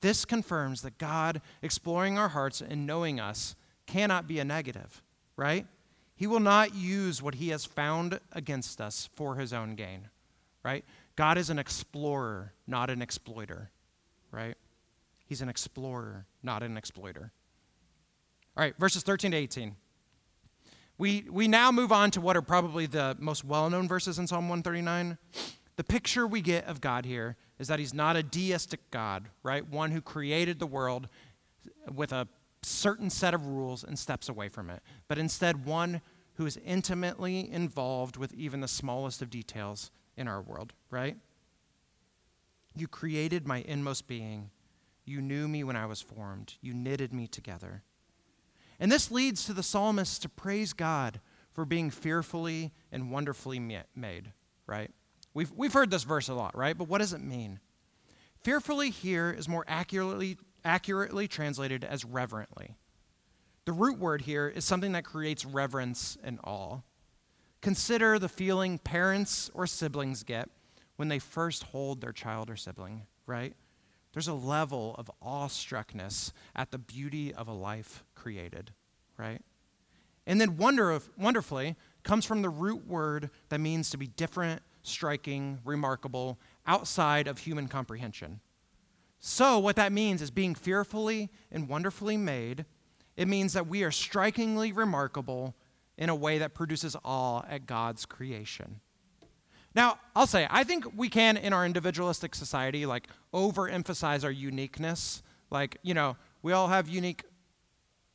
This 0.02 0.24
confirms 0.24 0.82
that 0.84 0.98
God 0.98 1.42
exploring 1.62 2.18
our 2.18 2.30
hearts 2.30 2.62
and 2.62 2.88
knowing 2.88 3.20
us 3.20 3.56
cannot 3.86 4.28
be 4.28 4.40
a 4.40 4.46
negative, 4.46 5.02
right? 5.36 5.66
He 6.16 6.28
will 6.28 6.40
not 6.40 6.76
use 6.76 7.22
what 7.22 7.36
he 7.36 7.50
has 7.50 7.66
found 7.66 8.20
against 8.32 8.80
us 8.80 9.10
for 9.16 9.36
his 9.36 9.52
own 9.52 9.76
gain, 9.76 10.10
right? 10.64 10.86
God 11.16 11.38
is 11.38 11.50
an 11.50 11.60
explorer, 11.60 12.54
not 12.66 12.90
an 12.90 13.02
exploiter, 13.02 13.72
right? 14.32 14.56
He's 15.26 15.42
an 15.42 15.50
explorer, 15.50 16.26
not 16.44 16.64
an 16.64 16.78
exploiter. 16.78 17.32
All 18.60 18.66
right, 18.66 18.78
verses 18.78 19.04
13 19.04 19.32
to 19.32 19.38
18. 19.38 19.74
We, 20.98 21.24
we 21.32 21.48
now 21.48 21.72
move 21.72 21.94
on 21.94 22.12
to 22.12 22.20
what 22.20 22.36
are 22.36 22.42
probably 22.42 22.88
the 22.88 23.16
most 23.18 23.46
well 23.46 23.70
known 23.70 23.88
verses 23.88 24.20
in 24.20 24.28
Psalm 24.28 24.50
139. 24.50 25.18
The 25.78 25.84
picture 25.86 26.28
we 26.28 26.42
get 26.42 26.66
of 26.66 26.82
God 26.82 27.06
here 27.06 27.38
is 27.58 27.70
that 27.70 27.80
he's 27.80 27.94
not 27.94 28.18
a 28.18 28.22
deistic 28.22 28.82
God, 28.92 29.30
right? 29.44 29.66
One 29.66 29.92
who 29.92 30.02
created 30.02 30.60
the 30.60 30.68
world 30.68 31.08
with 31.90 32.12
a 32.12 32.28
certain 32.62 33.10
set 33.10 33.34
of 33.34 33.48
rules 33.48 33.86
and 33.86 33.98
steps 33.98 34.28
away 34.28 34.50
from 34.50 34.70
it, 34.70 34.84
but 35.08 35.18
instead 35.18 35.66
one 35.66 36.02
who 36.34 36.46
is 36.46 36.60
intimately 36.66 37.50
involved 37.50 38.18
with 38.18 38.34
even 38.34 38.60
the 38.60 38.68
smallest 38.68 39.22
of 39.22 39.30
details 39.30 39.90
in 40.18 40.28
our 40.28 40.42
world, 40.42 40.74
right? 40.92 41.16
You 42.76 42.90
created 42.90 43.48
my 43.48 43.60
inmost 43.62 44.06
being. 44.06 44.50
You 45.06 45.22
knew 45.22 45.48
me 45.48 45.64
when 45.64 45.78
I 45.78 45.86
was 45.86 46.02
formed. 46.02 46.56
You 46.60 46.74
knitted 46.74 47.14
me 47.14 47.26
together. 47.26 47.84
And 48.80 48.92
this 48.92 49.12
leads 49.12 49.46
to 49.46 49.54
the 49.54 49.64
psalmist 49.64 50.22
to 50.22 50.30
praise 50.30 50.74
God 50.74 51.20
for 51.52 51.66
being 51.66 51.90
fearfully 51.90 52.72
and 52.92 53.12
wonderfully 53.12 53.60
made, 53.60 54.32
right? 54.66 54.92
We've, 55.34 55.52
we've 55.52 55.74
heard 55.74 55.92
this 55.92 56.04
verse 56.04 56.30
a 56.30 56.34
lot, 56.34 56.56
right? 56.56 56.78
But 56.78 56.88
what 56.88 57.00
does 57.00 57.14
it 57.14 57.22
mean? 57.22 57.60
Fearfully 58.44 58.90
here 58.90 59.36
is 59.38 59.50
more 59.50 59.66
accurately, 59.68 60.38
accurately 60.64 61.28
translated 61.28 61.84
as 61.84 62.06
reverently. 62.06 62.76
The 63.66 63.74
root 63.74 64.00
word 64.00 64.22
here 64.22 64.48
is 64.48 64.66
something 64.66 64.94
that 64.94 65.04
creates 65.04 65.46
reverence 65.46 66.18
and 66.24 66.40
awe. 66.44 66.80
Consider 67.62 68.18
the 68.18 68.30
feeling 68.30 68.78
parents 68.80 69.52
or 69.54 69.68
siblings 69.68 70.24
get 70.24 70.50
when 70.96 71.10
they 71.10 71.20
first 71.20 71.64
hold 71.64 72.00
their 72.00 72.14
child 72.14 72.50
or 72.50 72.56
sibling, 72.56 73.04
right? 73.26 73.54
There's 74.14 74.28
a 74.28 74.34
level 74.34 74.96
of 74.98 75.12
awestruckness 75.22 76.32
at 76.56 76.72
the 76.72 76.78
beauty 76.78 77.34
of 77.34 77.48
a 77.48 77.54
life 77.54 78.04
created, 78.16 78.72
right? 79.18 79.42
And 80.26 80.40
then 80.40 80.58
wonder, 80.58 81.00
wonderfully 81.18 81.76
comes 82.04 82.26
from 82.26 82.42
the 82.42 82.50
root 82.50 82.88
word 82.88 83.30
that 83.50 83.60
means 83.60 83.90
to 83.90 83.98
be 83.98 84.08
different 84.08 84.62
striking, 84.82 85.60
remarkable, 85.64 86.40
outside 86.66 87.28
of 87.28 87.40
human 87.40 87.68
comprehension. 87.68 88.40
So, 89.20 89.60
what 89.60 89.76
that 89.76 89.92
means 89.92 90.22
is 90.22 90.32
being 90.32 90.56
fearfully 90.56 91.30
and 91.52 91.68
wonderfully 91.68 92.16
made, 92.16 92.66
it 93.18 93.28
means 93.28 93.54
that 93.54 93.68
we 93.68 93.84
are 93.84 93.92
strikingly 93.92 94.72
remarkable 94.72 95.56
in 95.98 96.10
a 96.10 96.16
way 96.16 96.38
that 96.38 96.54
produces 96.54 96.96
awe 97.04 97.42
at 97.50 97.66
God's 97.66 98.06
creation. 98.06 98.80
Now, 99.76 100.00
I'll 100.16 100.28
say, 100.28 100.48
I 100.50 100.64
think 100.64 100.86
we 100.96 101.10
can, 101.10 101.38
in 101.38 101.54
our 101.54 101.66
individualistic 101.66 102.36
society, 102.36 102.86
like 102.86 103.08
overemphasize 103.34 104.24
our 104.24 104.32
uniqueness. 104.32 105.22
Like, 105.52 105.78
you 105.84 105.94
know, 105.94 106.18
we 106.42 106.54
all 106.54 106.68
have 106.68 106.88
unique, 106.88 107.24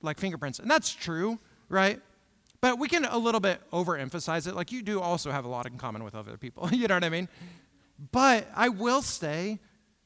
like, 0.02 0.18
fingerprints. 0.18 0.58
And 0.58 0.70
that's 0.70 0.92
true, 0.92 1.38
right? 1.68 2.00
But 2.64 2.78
we 2.78 2.88
can 2.88 3.04
a 3.04 3.18
little 3.18 3.40
bit 3.40 3.60
overemphasize 3.72 4.46
it. 4.46 4.54
Like 4.54 4.72
you 4.72 4.80
do 4.80 4.98
also 4.98 5.30
have 5.30 5.44
a 5.44 5.48
lot 5.48 5.66
in 5.66 5.76
common 5.76 6.02
with 6.02 6.14
other 6.14 6.38
people. 6.38 6.66
you 6.72 6.88
know 6.88 6.94
what 6.94 7.04
I 7.04 7.10
mean? 7.10 7.28
But 8.10 8.48
I 8.54 8.70
will 8.70 9.02
say 9.02 9.60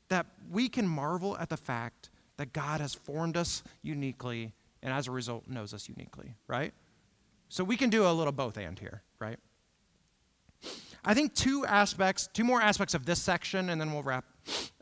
that 0.09 0.27
we 0.51 0.69
can 0.69 0.89
marvel 0.89 1.39
at 1.39 1.51
the 1.51 1.57
fact 1.57 2.11
that 2.37 2.53
God 2.53 2.81
has 2.81 2.95
formed 2.95 3.37
us 3.37 3.63
uniquely 3.83 4.55
and 4.83 4.93
as 4.93 5.07
a 5.07 5.13
result 5.13 5.47
knows 5.47 5.73
us 5.73 5.89
uniquely, 5.89 6.35
right? 6.49 6.75
So 7.49 7.63
we 7.63 7.77
can 7.77 7.91
do 7.91 8.05
a 8.05 8.11
little 8.11 8.33
both 8.33 8.59
and 8.59 8.77
here, 8.77 9.03
right? 9.21 9.39
I 11.05 11.15
think 11.15 11.35
two 11.35 11.65
aspects, 11.67 12.29
two 12.33 12.45
more 12.45 12.61
aspects 12.61 12.95
of 12.95 13.07
this 13.07 13.21
section, 13.21 13.71
and 13.71 13.81
then 13.81 13.93
we'll 13.93 14.03
wrap, 14.03 14.25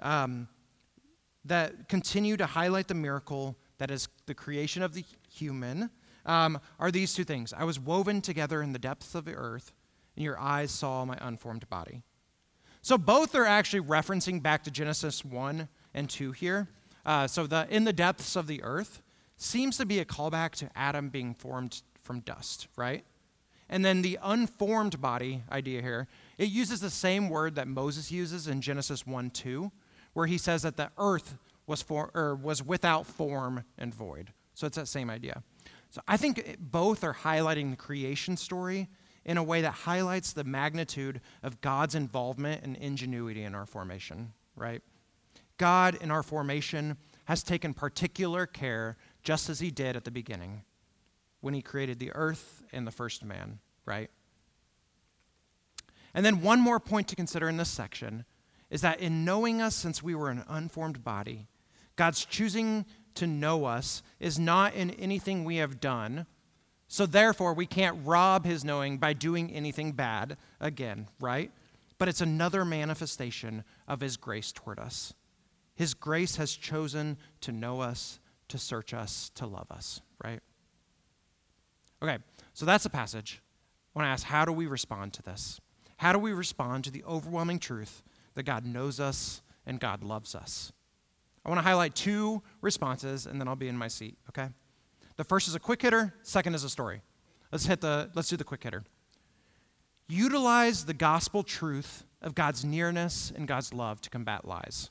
um, 0.01 0.49
that 1.45 1.89
continue 1.89 2.37
to 2.37 2.47
highlight 2.47 2.89
the 2.89 2.95
miracle 2.95 3.57
that 3.79 3.91
is 3.91 4.09
the 4.27 4.35
creation 4.35 4.83
of 4.83 4.95
the 4.95 5.05
human 5.31 5.91
um, 6.25 6.59
are 6.79 6.91
these 6.91 7.15
two 7.15 7.25
things 7.25 7.53
I 7.53 7.65
was 7.65 7.79
woven 7.79 8.21
together 8.21 8.63
in 8.63 8.73
the 8.73 8.79
depths 8.79 9.15
of 9.15 9.25
the 9.25 9.35
earth, 9.35 9.73
and 10.17 10.25
your 10.25 10.39
eyes 10.39 10.71
saw 10.71 11.05
my 11.05 11.17
unformed 11.21 11.69
body. 11.69 12.03
So 12.83 12.99
both 12.99 13.35
are 13.35 13.45
actually 13.45 13.83
referencing 13.83 14.43
back 14.43 14.65
to 14.65 14.71
Genesis 14.71 15.25
1 15.25 15.69
and 15.95 16.11
2 16.11 16.33
here. 16.33 16.69
Uh, 17.05 17.27
so 17.27 17.47
the 17.47 17.67
in 17.71 17.85
the 17.85 17.93
depths 17.93 18.37
of 18.37 18.47
the 18.47 18.63
earth 18.63 19.03
seems 19.37 19.77
to 19.77 19.87
be 19.87 20.01
a 20.01 20.05
callback 20.05 20.53
to 20.57 20.71
Adam 20.75 21.09
being 21.09 21.35
formed 21.35 21.83
from 22.03 22.21
dust, 22.21 22.69
right? 22.77 23.05
And 23.69 23.85
then 23.85 24.03
the 24.03 24.19
unformed 24.23 25.01
body 25.01 25.43
idea 25.51 25.83
here, 25.83 26.07
it 26.39 26.49
uses 26.49 26.81
the 26.81 26.91
same 26.91 27.29
word 27.29 27.57
that 27.57 27.67
Moses 27.67 28.13
uses 28.13 28.47
in 28.47 28.61
Genesis 28.61 29.07
1 29.07 29.31
2, 29.31 29.73
where 30.13 30.27
he 30.27 30.39
says 30.39 30.63
that 30.63 30.77
the 30.77 30.91
earth 30.99 31.35
was, 31.67 31.83
for, 31.83 32.11
or 32.15 32.35
was 32.35 32.63
without 32.63 33.07
form 33.07 33.65
and 33.77 33.93
void. 33.95 34.33
So 34.55 34.67
it's 34.67 34.77
that 34.77 34.89
same 34.89 35.11
idea. 35.11 35.43
So 35.91 36.01
I 36.07 36.17
think 36.17 36.57
both 36.59 37.03
are 37.05 37.15
highlighting 37.15 37.71
the 37.71 37.77
creation 37.77 38.37
story 38.37 38.89
in 39.25 39.37
a 39.37 39.43
way 39.43 39.61
that 39.63 39.73
highlights 39.73 40.33
the 40.33 40.45
magnitude 40.45 41.21
of 41.43 41.61
God's 41.61 41.95
involvement 41.95 42.63
and 42.63 42.77
ingenuity 42.77 43.43
in 43.43 43.55
our 43.55 43.67
formation, 43.67 44.33
right? 44.55 44.83
God 45.59 45.99
in 46.01 46.11
our 46.11 46.23
formation 46.23 46.97
has 47.25 47.43
taken 47.43 47.75
particular 47.75 48.47
care 48.47 48.97
just 49.25 49.51
as 49.51 49.59
he 49.59 49.71
did 49.71 49.97
at 49.97 50.05
the 50.05 50.11
beginning 50.11 50.63
when 51.41 51.55
he 51.55 51.63
created 51.63 51.99
the 51.99 52.13
earth 52.15 52.63
and 52.77 52.87
the 52.87 52.93
first 52.93 53.25
man, 53.25 53.59
right? 53.85 54.11
And 56.15 56.25
then 56.25 56.43
one 56.43 56.61
more 56.61 56.81
point 56.81 57.09
to 57.09 57.17
consider 57.17 57.49
in 57.49 57.57
this 57.57 57.69
section 57.69 58.25
is 58.71 58.81
that 58.83 59.01
in 59.01 59.25
knowing 59.25 59.61
us 59.61 59.75
since 59.75 60.03
we 60.03 60.15
were 60.15 60.31
an 60.31 60.45
unformed 60.49 61.05
body, 61.05 61.47
God's 61.97 62.25
choosing 62.25 62.87
to 63.15 63.27
know 63.27 63.65
us 63.65 64.03
is 64.21 64.39
not 64.39 64.75
in 64.75 64.91
anything 64.93 65.45
we 65.45 65.57
have 65.57 65.81
done. 65.81 66.27
So 66.89 67.07
therefore, 67.07 67.55
we 67.55 67.67
can't 67.67 67.99
rob 68.05 68.45
his 68.45 68.65
knowing 68.65 68.99
by 68.99 69.13
doing 69.13 69.51
anything 69.53 69.93
bad 69.93 70.37
again, 70.61 71.09
right? 71.21 71.51
But 71.99 72.09
it's 72.09 72.21
another 72.21 72.65
manifestation 72.65 73.65
of 73.89 74.01
his 74.01 74.17
grace 74.17 74.53
toward 74.53 74.79
us. 74.79 75.15
His 75.75 75.95
grace 75.95 76.37
has 76.37 76.53
chosen 76.53 77.19
to 77.43 77.53
know 77.53 77.81
us, 77.81 78.21
to 78.49 78.59
search 78.59 78.95
us, 78.95 79.31
to 79.35 79.47
love 79.47 79.71
us, 79.71 80.01
right? 80.23 80.41
Okay, 82.03 82.19
so 82.53 82.67
that's 82.67 82.85
a 82.85 82.91
passage. 82.91 83.41
I 83.95 83.99
want 83.99 84.07
to 84.07 84.11
ask 84.11 84.25
how 84.25 84.45
do 84.45 84.53
we 84.53 84.67
respond 84.67 85.13
to 85.15 85.23
this? 85.23 85.61
How 85.99 86.13
do 86.13 86.19
we 86.19 86.33
respond 86.33 86.85
to 86.85 86.91
the 86.91 87.03
overwhelming 87.05 87.59
truth 87.59 88.03
that 88.35 88.43
God 88.43 88.67
knows 88.67 89.01
us 89.01 89.41
and 89.65 89.81
God 89.81 90.05
loves 90.05 90.35
us? 90.35 90.73
I 91.45 91.49
want 91.49 91.59
to 91.59 91.65
highlight 91.65 91.95
two 91.95 92.43
responses 92.61 93.27
and 93.27 93.41
then 93.41 93.49
I'll 93.49 93.57
be 93.57 93.69
in 93.69 93.79
my 93.79 93.89
seat, 93.89 94.19
okay? 94.29 94.49
The 95.17 95.25
first 95.25 95.49
is 95.49 95.55
a 95.55 95.61
quick 95.61 95.81
hitter, 95.81 96.13
second 96.23 96.55
is 96.55 96.65
a 96.65 96.69
story. 96.69 97.03
Let's 97.51 97.67
hit 97.67 97.81
the 97.81 98.11
let's 98.15 98.29
do 98.29 98.37
the 98.37 98.45
quick 98.45 98.63
hitter. 98.63 98.85
Utilize 100.09 100.85
the 100.85 100.95
gospel 100.95 101.43
truth 101.43 102.05
of 102.21 102.35
God's 102.35 102.65
nearness 102.65 103.33
and 103.35 103.49
God's 103.49 103.73
love 103.73 104.01
to 104.03 104.11
combat 104.11 104.47
lies. 104.47 104.91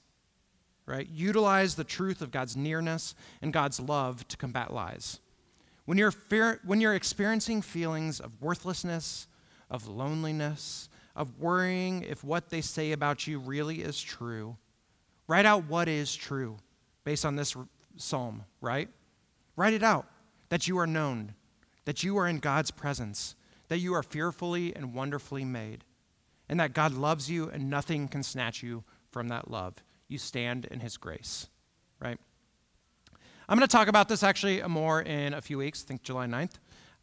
Right? 0.88 1.08
Utilize 1.10 1.76
the 1.76 1.84
truth 1.84 2.22
of 2.22 2.32
God's 2.32 2.56
nearness 2.56 3.16
and 3.42 3.52
God's 3.52 3.80
love 3.80 4.28
to 4.28 4.38
combat 4.38 4.74
lies. 4.74 5.20
When 5.86 5.98
you're, 5.98 6.12
fear, 6.12 6.60
when 6.66 6.82
you're 6.82 6.96
experiencing 6.96 7.62
feelings 7.62 8.20
of 8.20 8.42
worthlessness, 8.42 9.28
of 9.70 9.88
loneliness, 9.88 10.90
of 11.16 11.40
worrying 11.40 12.04
if 12.04 12.24
what 12.24 12.50
they 12.50 12.62
say 12.62 12.92
about 12.92 13.28
you 13.28 13.40
really 13.40 13.82
is 13.82 14.02
true, 14.02 14.58
write 15.28 15.46
out 15.46 15.66
what 15.66 15.88
is 15.88 16.16
true 16.16 16.58
based 17.04 17.26
on 17.26 17.36
this 17.36 17.56
psalm, 17.98 18.44
right? 18.62 18.90
Write 19.56 19.74
it 19.74 19.84
out 19.84 20.08
that 20.50 20.68
you 20.68 20.78
are 20.78 20.88
known, 20.88 21.34
that 21.86 22.04
you 22.04 22.18
are 22.18 22.28
in 22.28 22.40
God's 22.40 22.72
presence, 22.72 23.36
that 23.68 23.80
you 23.80 23.94
are 23.94 24.04
fearfully 24.04 24.76
and 24.76 24.94
wonderfully 24.94 25.46
made, 25.46 25.84
and 26.50 26.60
that 26.60 26.74
God 26.74 26.94
loves 26.94 27.30
you 27.30 27.50
and 27.50 27.70
nothing 27.70 28.08
can 28.08 28.24
snatch 28.24 28.62
you 28.62 28.84
from 29.12 29.28
that 29.30 29.50
love. 29.50 29.76
You 30.08 30.18
stand 30.18 30.66
in 30.66 30.82
His 30.82 30.98
grace, 30.98 31.48
right? 32.00 32.20
I'm 33.48 33.58
going 33.58 33.68
to 33.68 33.72
talk 33.72 33.88
about 33.88 34.10
this 34.10 34.24
actually 34.24 34.62
more 34.64 35.02
in 35.02 35.34
a 35.34 35.42
few 35.42 35.58
weeks, 35.58 35.84
I 35.84 35.88
think 35.88 36.04
July 36.04 36.26
9th. 36.26 36.54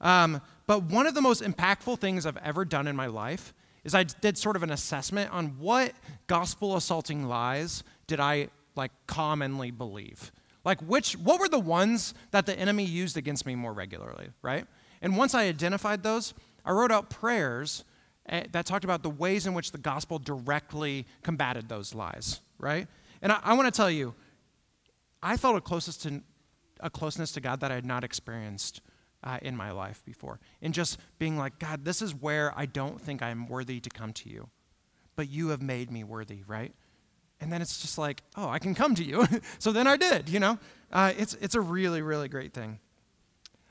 Um, 0.01 0.41
but 0.67 0.83
one 0.85 1.07
of 1.07 1.15
the 1.15 1.21
most 1.21 1.43
impactful 1.43 1.99
things 1.99 2.27
I've 2.27 2.37
ever 2.39 2.65
done 2.65 2.89
in 2.89 2.97
my 2.97 3.07
life 3.07 3.55
is 3.85 3.95
I 3.95 4.05
did 4.05 4.37
sort 4.37 4.57
of 4.57 4.63
an 4.63 4.71
assessment 4.71 5.33
on 5.33 5.59
what 5.59 5.93
gospel 6.27 6.77
assaulting 6.77 7.29
lies 7.29 7.85
did 8.07 8.21
I 8.21 8.49
like 8.75 8.91
commonly 9.07 9.71
believe. 9.71 10.33
Like 10.65 10.81
which 10.81 11.17
what 11.17 11.41
were 11.41 11.49
the 11.49 11.59
ones 11.59 12.15
that 12.31 12.47
the 12.47 12.59
enemy 12.59 12.85
used 12.85 13.17
against 13.17 13.47
me 13.47 13.55
more 13.55 13.73
regularly, 13.73 14.29
right? 14.43 14.67
And 15.01 15.17
once 15.17 15.35
I 15.35 15.45
identified 15.45 16.03
those, 16.03 16.35
I 16.65 16.73
wrote 16.73 16.93
out 16.93 17.11
prayers 17.11 17.85
eh, 18.29 18.45
that 18.53 18.67
talked 18.67 18.85
about 18.85 19.03
the 19.03 19.11
ways 19.11 19.47
in 19.47 19.55
which 19.55 19.73
the 19.73 19.79
gospel 19.79 20.19
directly 20.19 21.07
combated 21.23 21.69
those 21.69 21.95
lies, 21.95 22.41
right? 22.59 22.87
And 23.21 23.33
I, 23.33 23.41
I 23.43 23.55
want 23.55 23.73
to 23.73 23.77
tell 23.77 23.91
you, 23.91 24.15
I 25.23 25.37
felt 25.37 25.57
a 25.57 25.61
closest 25.61 26.03
to 26.03 26.23
a 26.83 26.91
closeness 26.91 27.33
to 27.33 27.41
God 27.41 27.61
that 27.61 27.71
I 27.71 27.75
had 27.75 27.87
not 27.87 28.05
experienced 28.05 28.83
uh, 29.25 29.39
in 29.41 29.57
my 29.57 29.71
life 29.71 30.03
before. 30.05 30.41
And 30.61 30.75
just 30.75 30.99
being 31.19 31.39
like, 31.39 31.59
God, 31.59 31.85
this 31.85 32.03
is 32.03 32.15
where 32.15 32.53
I 32.57 32.67
don't 32.67 33.01
think 33.01 33.23
I'm 33.23 33.47
worthy 33.47 33.81
to 33.81 33.91
come 33.91 34.13
to 34.15 34.29
you, 34.29 34.49
but 35.17 35.29
you 35.29 35.49
have 35.49 35.63
made 35.63 35.91
me 35.91 36.05
worthy, 36.05 36.43
right? 36.47 36.75
And 37.41 37.53
then 37.53 37.63
it's 37.63 37.81
just 37.81 37.99
like, 37.99 38.23
oh, 38.37 38.49
I 38.49 38.59
can 38.59 38.75
come 38.75 38.95
to 38.97 39.05
you. 39.05 39.27
so 39.59 39.73
then 39.73 39.87
I 39.87 39.97
did, 39.97 40.29
you 40.29 40.41
know? 40.41 40.59
Uh, 40.93 41.13
it's, 41.17 41.35
it's 41.41 41.55
a 41.55 41.61
really, 41.61 42.03
really 42.03 42.29
great 42.29 42.53
thing. 42.53 42.79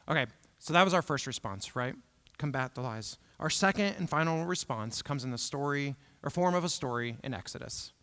Okay, 0.10 0.26
so 0.60 0.74
that 0.74 0.84
was 0.84 0.94
our 0.94 1.02
first 1.02 1.28
response, 1.28 1.76
right? 1.76 1.96
Combat 2.38 2.76
the 2.76 2.82
lies. 2.82 3.18
Our 3.40 3.50
second 3.50 3.96
and 3.98 4.10
final 4.10 4.46
response 4.46 5.02
comes 5.02 5.24
in 5.24 5.32
the 5.32 5.38
story 5.38 5.96
or 6.24 6.30
form 6.30 6.56
of 6.56 6.64
a 6.64 6.70
story 6.70 7.18
in 7.24 7.34
Exodus. 7.34 7.94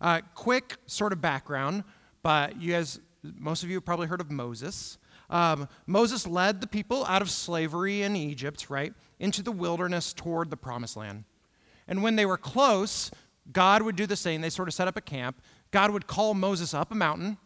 Uh, 0.00 0.20
quick 0.34 0.76
sort 0.86 1.12
of 1.12 1.20
background, 1.20 1.84
but 2.22 2.60
you 2.60 2.72
guys 2.72 2.98
most 3.22 3.62
of 3.62 3.70
you 3.70 3.76
have 3.76 3.84
probably 3.84 4.06
heard 4.06 4.20
of 4.20 4.30
Moses. 4.30 4.98
Um, 5.30 5.68
Moses 5.86 6.26
led 6.26 6.60
the 6.60 6.66
people 6.66 7.04
out 7.06 7.22
of 7.22 7.30
slavery 7.30 8.02
in 8.02 8.16
Egypt, 8.16 8.68
right, 8.68 8.92
into 9.18 9.42
the 9.42 9.52
wilderness 9.52 10.12
toward 10.12 10.50
the 10.50 10.56
promised 10.56 10.96
land. 10.96 11.24
And 11.88 12.02
when 12.02 12.16
they 12.16 12.26
were 12.26 12.36
close, 12.36 13.10
God 13.52 13.82
would 13.82 13.96
do 13.96 14.06
the 14.06 14.16
same. 14.16 14.40
They 14.40 14.50
sort 14.50 14.68
of 14.68 14.74
set 14.74 14.88
up 14.88 14.96
a 14.96 15.00
camp. 15.00 15.40
God 15.70 15.90
would 15.90 16.06
call 16.06 16.34
Moses 16.34 16.74
up 16.74 16.92
a 16.92 16.94
mountain. 16.94 17.38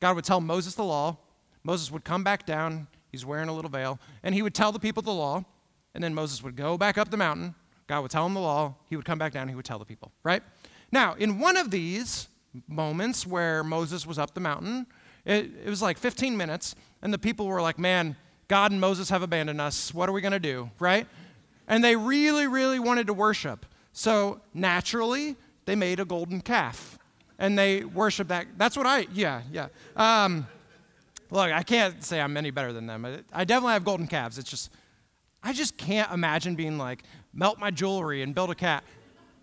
God 0.00 0.16
would 0.16 0.24
tell 0.24 0.40
Moses 0.40 0.74
the 0.74 0.84
law. 0.84 1.16
Moses 1.62 1.90
would 1.90 2.04
come 2.04 2.24
back 2.24 2.44
down. 2.44 2.86
He's 3.10 3.24
wearing 3.24 3.48
a 3.48 3.54
little 3.54 3.70
veil. 3.70 3.98
And 4.22 4.34
he 4.34 4.42
would 4.42 4.54
tell 4.54 4.72
the 4.72 4.78
people 4.78 5.02
the 5.02 5.12
law. 5.12 5.44
And 5.94 6.04
then 6.04 6.14
Moses 6.14 6.42
would 6.42 6.56
go 6.56 6.76
back 6.76 6.98
up 6.98 7.10
the 7.10 7.16
mountain. 7.16 7.54
God 7.86 8.02
would 8.02 8.10
tell 8.10 8.26
him 8.26 8.34
the 8.34 8.40
law. 8.40 8.74
He 8.88 8.96
would 8.96 9.04
come 9.04 9.18
back 9.18 9.32
down. 9.32 9.48
He 9.48 9.54
would 9.54 9.64
tell 9.64 9.78
the 9.78 9.84
people, 9.84 10.12
right? 10.22 10.42
Now, 10.92 11.14
in 11.14 11.38
one 11.38 11.56
of 11.56 11.70
these 11.70 12.28
moments 12.66 13.26
where 13.26 13.64
Moses 13.64 14.06
was 14.06 14.18
up 14.18 14.34
the 14.34 14.40
mountain, 14.40 14.86
it, 15.28 15.50
it 15.64 15.68
was 15.68 15.82
like 15.82 15.98
15 15.98 16.36
minutes, 16.36 16.74
and 17.02 17.12
the 17.12 17.18
people 17.18 17.46
were 17.46 17.60
like, 17.60 17.78
man, 17.78 18.16
God 18.48 18.72
and 18.72 18.80
Moses 18.80 19.10
have 19.10 19.22
abandoned 19.22 19.60
us. 19.60 19.92
What 19.92 20.08
are 20.08 20.12
we 20.12 20.22
going 20.22 20.32
to 20.32 20.40
do, 20.40 20.70
right? 20.78 21.06
And 21.68 21.84
they 21.84 21.96
really, 21.96 22.46
really 22.46 22.78
wanted 22.78 23.06
to 23.08 23.14
worship. 23.14 23.66
So 23.92 24.40
naturally, 24.54 25.36
they 25.66 25.76
made 25.76 26.00
a 26.00 26.06
golden 26.06 26.40
calf 26.40 26.98
and 27.38 27.58
they 27.58 27.84
worshiped 27.84 28.30
that. 28.30 28.46
That's 28.56 28.74
what 28.74 28.86
I, 28.86 29.06
yeah, 29.12 29.42
yeah. 29.52 29.68
Um, 29.96 30.46
look, 31.30 31.52
I 31.52 31.62
can't 31.62 32.02
say 32.02 32.20
I'm 32.20 32.36
any 32.38 32.50
better 32.50 32.72
than 32.72 32.86
them. 32.86 33.04
I 33.32 33.44
definitely 33.44 33.74
have 33.74 33.84
golden 33.84 34.06
calves. 34.06 34.38
It's 34.38 34.48
just, 34.48 34.70
I 35.42 35.52
just 35.52 35.76
can't 35.76 36.10
imagine 36.10 36.54
being 36.54 36.78
like, 36.78 37.02
melt 37.34 37.58
my 37.58 37.70
jewelry 37.70 38.22
and 38.22 38.34
build 38.34 38.50
a 38.50 38.54
cat. 38.54 38.82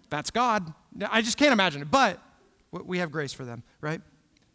That's 0.09 0.31
God. 0.31 0.73
I 1.11 1.21
just 1.21 1.37
can't 1.37 1.53
imagine 1.53 1.83
it. 1.83 1.91
But 1.91 2.19
we 2.71 2.97
have 2.97 3.11
grace 3.11 3.33
for 3.33 3.45
them, 3.45 3.61
right? 3.81 4.01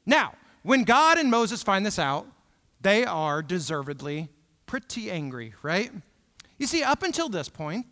Now, 0.05 0.33
when 0.63 0.85
God 0.85 1.19
and 1.19 1.31
Moses 1.31 1.63
find 1.63 1.85
this 1.85 1.99
out, 1.99 2.27
they 2.81 3.05
are 3.05 3.43
deservedly 3.43 4.29
pretty 4.67 5.11
angry, 5.11 5.55
right? 5.63 5.91
You 6.59 6.67
see, 6.67 6.83
up 6.83 7.03
until 7.03 7.29
this 7.29 7.49
point, 7.49 7.87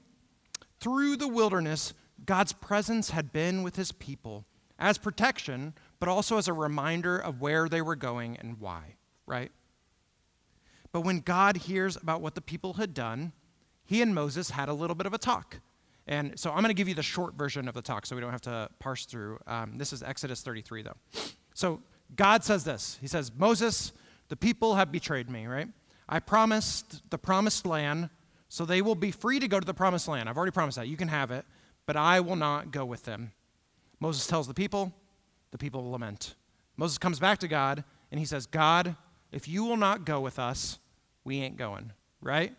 through 0.80 1.16
the 1.16 1.28
wilderness, 1.28 1.94
God's 2.24 2.52
presence 2.52 3.10
had 3.10 3.32
been 3.32 3.62
with 3.62 3.76
his 3.76 3.92
people 3.92 4.44
as 4.78 4.98
protection, 4.98 5.74
but 5.98 6.08
also 6.08 6.36
as 6.36 6.46
a 6.46 6.52
reminder 6.52 7.18
of 7.18 7.40
where 7.40 7.68
they 7.68 7.82
were 7.82 7.96
going 7.96 8.36
and 8.36 8.60
why, 8.60 8.96
right? 9.26 9.50
But 10.92 11.00
when 11.00 11.20
God 11.20 11.56
hears 11.56 11.96
about 11.96 12.20
what 12.20 12.34
the 12.34 12.40
people 12.40 12.74
had 12.74 12.94
done, 12.94 13.32
he 13.84 14.02
and 14.02 14.14
Moses 14.14 14.50
had 14.50 14.68
a 14.68 14.74
little 14.74 14.94
bit 14.94 15.06
of 15.06 15.14
a 15.14 15.18
talk. 15.18 15.60
And 16.06 16.38
so 16.38 16.50
I'm 16.50 16.58
going 16.58 16.68
to 16.68 16.74
give 16.74 16.88
you 16.88 16.94
the 16.94 17.02
short 17.02 17.34
version 17.34 17.68
of 17.68 17.74
the 17.74 17.82
talk 17.82 18.06
so 18.06 18.14
we 18.14 18.22
don't 18.22 18.30
have 18.30 18.40
to 18.42 18.68
parse 18.78 19.04
through. 19.04 19.38
Um, 19.46 19.76
this 19.76 19.92
is 19.92 20.02
Exodus 20.02 20.42
33, 20.42 20.82
though. 20.82 20.96
So 21.54 21.82
God 22.14 22.44
says 22.44 22.64
this 22.64 22.98
He 23.00 23.06
says, 23.06 23.32
Moses, 23.36 23.92
the 24.28 24.36
people 24.36 24.74
have 24.74 24.92
betrayed 24.92 25.30
me, 25.30 25.46
right? 25.46 25.68
I 26.08 26.20
promised 26.20 27.02
the 27.10 27.18
promised 27.18 27.66
land, 27.66 28.10
so 28.48 28.64
they 28.64 28.80
will 28.80 28.94
be 28.94 29.10
free 29.10 29.38
to 29.40 29.48
go 29.48 29.60
to 29.60 29.66
the 29.66 29.74
promised 29.74 30.08
land. 30.08 30.28
I've 30.28 30.36
already 30.36 30.52
promised 30.52 30.78
that. 30.78 30.88
You 30.88 30.96
can 30.96 31.08
have 31.08 31.30
it, 31.30 31.44
but 31.86 31.96
I 31.96 32.20
will 32.20 32.36
not 32.36 32.70
go 32.70 32.84
with 32.84 33.04
them. 33.04 33.32
Moses 34.00 34.26
tells 34.26 34.46
the 34.46 34.54
people, 34.54 34.92
the 35.50 35.58
people 35.58 35.90
lament. 35.90 36.34
Moses 36.76 36.98
comes 36.98 37.18
back 37.18 37.38
to 37.38 37.48
God 37.48 37.84
and 38.10 38.18
he 38.18 38.24
says, 38.24 38.46
God, 38.46 38.96
if 39.32 39.48
you 39.48 39.64
will 39.64 39.76
not 39.76 40.04
go 40.04 40.20
with 40.20 40.38
us, 40.38 40.78
we 41.24 41.40
ain't 41.40 41.56
going, 41.56 41.92
right? 42.22 42.54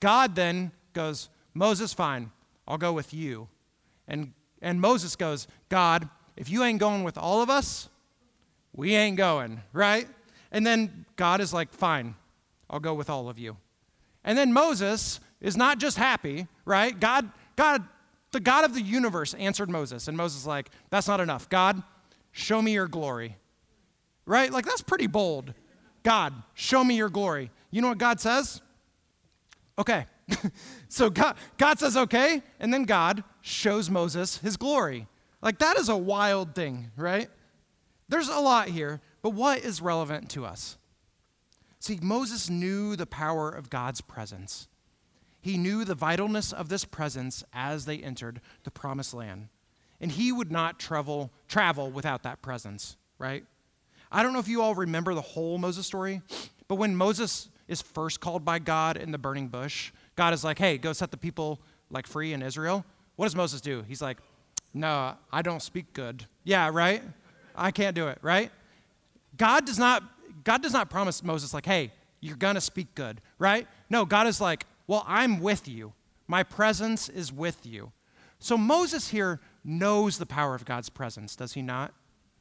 God 0.00 0.34
then 0.34 0.72
goes, 0.92 1.28
Moses, 1.54 1.92
fine, 1.92 2.30
I'll 2.66 2.78
go 2.78 2.92
with 2.92 3.14
you. 3.14 3.48
And, 4.08 4.32
and 4.62 4.80
Moses 4.80 5.14
goes, 5.14 5.46
God, 5.68 6.08
if 6.36 6.48
you 6.48 6.64
ain't 6.64 6.80
going 6.80 7.04
with 7.04 7.18
all 7.18 7.42
of 7.42 7.50
us, 7.50 7.88
we 8.78 8.94
ain't 8.94 9.16
going, 9.16 9.60
right? 9.72 10.06
And 10.52 10.64
then 10.64 11.04
God 11.16 11.40
is 11.40 11.52
like, 11.52 11.72
fine, 11.72 12.14
I'll 12.70 12.78
go 12.78 12.94
with 12.94 13.10
all 13.10 13.28
of 13.28 13.36
you. 13.36 13.56
And 14.22 14.38
then 14.38 14.52
Moses 14.52 15.18
is 15.40 15.56
not 15.56 15.78
just 15.78 15.96
happy, 15.96 16.46
right? 16.64 16.98
God, 16.98 17.28
God, 17.56 17.82
the 18.30 18.38
God 18.38 18.64
of 18.64 18.74
the 18.74 18.80
universe 18.80 19.34
answered 19.34 19.68
Moses. 19.68 20.06
And 20.06 20.16
Moses 20.16 20.42
is 20.42 20.46
like, 20.46 20.70
that's 20.90 21.08
not 21.08 21.18
enough. 21.18 21.48
God, 21.48 21.82
show 22.30 22.62
me 22.62 22.72
your 22.72 22.86
glory. 22.86 23.36
Right? 24.26 24.52
Like, 24.52 24.64
that's 24.64 24.82
pretty 24.82 25.08
bold. 25.08 25.54
God, 26.04 26.32
show 26.54 26.84
me 26.84 26.96
your 26.96 27.10
glory. 27.10 27.50
You 27.72 27.82
know 27.82 27.88
what 27.88 27.98
God 27.98 28.20
says? 28.20 28.62
Okay. 29.76 30.06
so 30.88 31.10
God, 31.10 31.36
God 31.56 31.80
says, 31.80 31.96
okay. 31.96 32.42
And 32.60 32.72
then 32.72 32.84
God 32.84 33.24
shows 33.40 33.90
Moses 33.90 34.36
his 34.36 34.56
glory. 34.56 35.08
Like, 35.42 35.58
that 35.58 35.76
is 35.78 35.88
a 35.88 35.96
wild 35.96 36.54
thing, 36.54 36.92
right? 36.96 37.28
There's 38.08 38.28
a 38.28 38.38
lot 38.38 38.68
here, 38.68 39.00
but 39.22 39.30
what 39.30 39.60
is 39.60 39.82
relevant 39.82 40.30
to 40.30 40.44
us? 40.44 40.78
See, 41.80 41.98
Moses 42.02 42.50
knew 42.50 42.96
the 42.96 43.06
power 43.06 43.50
of 43.50 43.70
God's 43.70 44.00
presence. 44.00 44.68
He 45.40 45.56
knew 45.56 45.84
the 45.84 45.94
vitalness 45.94 46.52
of 46.52 46.68
this 46.68 46.84
presence 46.84 47.44
as 47.52 47.84
they 47.84 47.98
entered 47.98 48.40
the 48.64 48.70
promised 48.70 49.14
land. 49.14 49.48
And 50.00 50.12
he 50.12 50.32
would 50.32 50.50
not 50.50 50.78
travel, 50.78 51.30
travel 51.48 51.90
without 51.90 52.22
that 52.22 52.42
presence, 52.42 52.96
right? 53.18 53.44
I 54.10 54.22
don't 54.22 54.32
know 54.32 54.38
if 54.38 54.48
you 54.48 54.62
all 54.62 54.74
remember 54.74 55.14
the 55.14 55.20
whole 55.20 55.58
Moses 55.58 55.86
story, 55.86 56.22
but 56.66 56.76
when 56.76 56.96
Moses 56.96 57.48
is 57.68 57.82
first 57.82 58.20
called 58.20 58.44
by 58.44 58.58
God 58.58 58.96
in 58.96 59.12
the 59.12 59.18
burning 59.18 59.48
bush, 59.48 59.92
God 60.16 60.32
is 60.32 60.42
like, 60.42 60.58
hey, 60.58 60.78
go 60.78 60.92
set 60.92 61.10
the 61.10 61.16
people 61.16 61.60
like 61.90 62.06
free 62.06 62.32
in 62.32 62.42
Israel. 62.42 62.84
What 63.16 63.26
does 63.26 63.36
Moses 63.36 63.60
do? 63.60 63.84
He's 63.86 64.02
like, 64.02 64.18
no, 64.72 65.14
I 65.32 65.42
don't 65.42 65.62
speak 65.62 65.92
good. 65.92 66.26
Yeah, 66.44 66.70
right? 66.72 67.02
I 67.58 67.70
can't 67.70 67.94
do 67.94 68.08
it, 68.08 68.18
right? 68.22 68.50
God 69.36 69.64
does 69.64 69.78
not 69.78 70.02
God 70.44 70.62
does 70.62 70.72
not 70.72 70.88
promise 70.88 71.22
Moses 71.22 71.52
like, 71.52 71.66
"Hey, 71.66 71.92
you're 72.20 72.36
going 72.36 72.54
to 72.54 72.60
speak 72.60 72.94
good," 72.94 73.20
right? 73.38 73.66
No, 73.90 74.04
God 74.04 74.26
is 74.26 74.40
like, 74.40 74.66
"Well, 74.86 75.04
I'm 75.06 75.40
with 75.40 75.68
you. 75.68 75.92
My 76.26 76.42
presence 76.42 77.08
is 77.08 77.32
with 77.32 77.66
you." 77.66 77.92
So 78.38 78.56
Moses 78.56 79.08
here 79.08 79.40
knows 79.64 80.18
the 80.18 80.26
power 80.26 80.54
of 80.54 80.64
God's 80.64 80.88
presence, 80.88 81.36
does 81.36 81.52
he 81.54 81.62
not? 81.62 81.92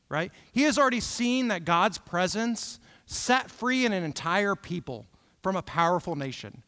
Right? 0.09 0.31
He 0.51 0.63
has 0.63 0.77
already 0.77 1.01
seen 1.01 1.49
that 1.49 1.65
God's 1.65 1.97
presence 1.97 2.79
set 3.05 3.51
free 3.51 3.85
an 3.85 3.93
entire 3.93 4.55
people 4.55 5.05
from 5.41 5.55
a 5.55 5.61
powerful 5.61 6.15
nation. 6.15 6.63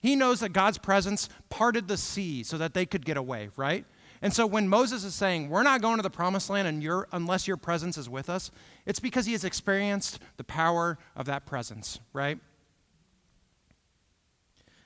He 0.00 0.16
knows 0.16 0.40
that 0.40 0.50
God's 0.50 0.78
presence 0.78 1.28
parted 1.48 1.88
the 1.88 1.96
sea 1.96 2.42
so 2.42 2.58
that 2.58 2.74
they 2.74 2.84
could 2.84 3.04
get 3.04 3.16
away, 3.16 3.48
right? 3.56 3.86
And 4.24 4.32
so 4.32 4.46
when 4.46 4.70
Moses 4.70 5.04
is 5.04 5.14
saying, 5.14 5.50
We're 5.50 5.62
not 5.62 5.82
going 5.82 5.98
to 5.98 6.02
the 6.02 6.08
promised 6.08 6.48
land 6.48 6.82
unless 7.12 7.46
your 7.46 7.58
presence 7.58 7.98
is 7.98 8.08
with 8.08 8.30
us, 8.30 8.50
it's 8.86 8.98
because 8.98 9.26
he 9.26 9.32
has 9.32 9.44
experienced 9.44 10.18
the 10.38 10.44
power 10.44 10.96
of 11.14 11.26
that 11.26 11.44
presence, 11.44 12.00
right? 12.14 12.38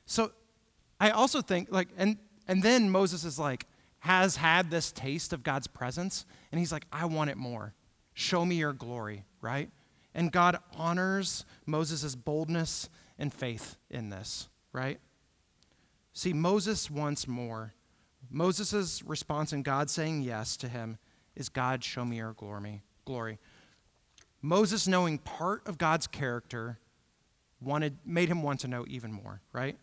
So 0.06 0.32
I 0.98 1.10
also 1.10 1.40
think, 1.40 1.68
like, 1.70 1.86
and, 1.96 2.16
and 2.48 2.64
then 2.64 2.90
Moses 2.90 3.22
is 3.22 3.38
like, 3.38 3.66
has 4.00 4.34
had 4.34 4.72
this 4.72 4.90
taste 4.90 5.32
of 5.32 5.44
God's 5.44 5.68
presence, 5.68 6.26
and 6.50 6.58
he's 6.58 6.72
like, 6.72 6.86
I 6.92 7.04
want 7.04 7.30
it 7.30 7.36
more. 7.36 7.74
Show 8.14 8.44
me 8.44 8.56
your 8.56 8.72
glory, 8.72 9.22
right? 9.40 9.70
And 10.16 10.32
God 10.32 10.58
honors 10.74 11.44
Moses' 11.64 12.16
boldness 12.16 12.88
and 13.20 13.32
faith 13.32 13.76
in 13.88 14.10
this, 14.10 14.48
right? 14.72 14.98
See, 16.12 16.32
Moses 16.32 16.90
wants 16.90 17.28
more. 17.28 17.74
Moses' 18.30 19.02
response 19.02 19.52
and 19.52 19.64
God 19.64 19.90
saying 19.90 20.22
yes 20.22 20.56
to 20.58 20.68
him 20.68 20.98
is 21.34 21.48
God, 21.48 21.82
show 21.82 22.04
me 22.04 22.16
your 22.16 22.32
glory. 22.32 22.82
glory. 23.04 23.38
Moses, 24.42 24.86
knowing 24.86 25.18
part 25.18 25.66
of 25.66 25.78
God's 25.78 26.06
character, 26.06 26.78
wanted, 27.60 27.96
made 28.04 28.28
him 28.28 28.42
want 28.42 28.60
to 28.60 28.68
know 28.68 28.84
even 28.88 29.12
more, 29.12 29.40
right? 29.52 29.76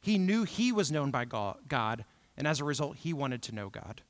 He 0.00 0.18
knew 0.18 0.44
he 0.44 0.72
was 0.72 0.90
known 0.90 1.10
by 1.10 1.24
God, 1.24 2.04
and 2.36 2.46
as 2.46 2.60
a 2.60 2.64
result, 2.64 2.96
he 2.96 3.12
wanted 3.12 3.42
to 3.42 3.54
know 3.54 3.68
God. 3.68 4.02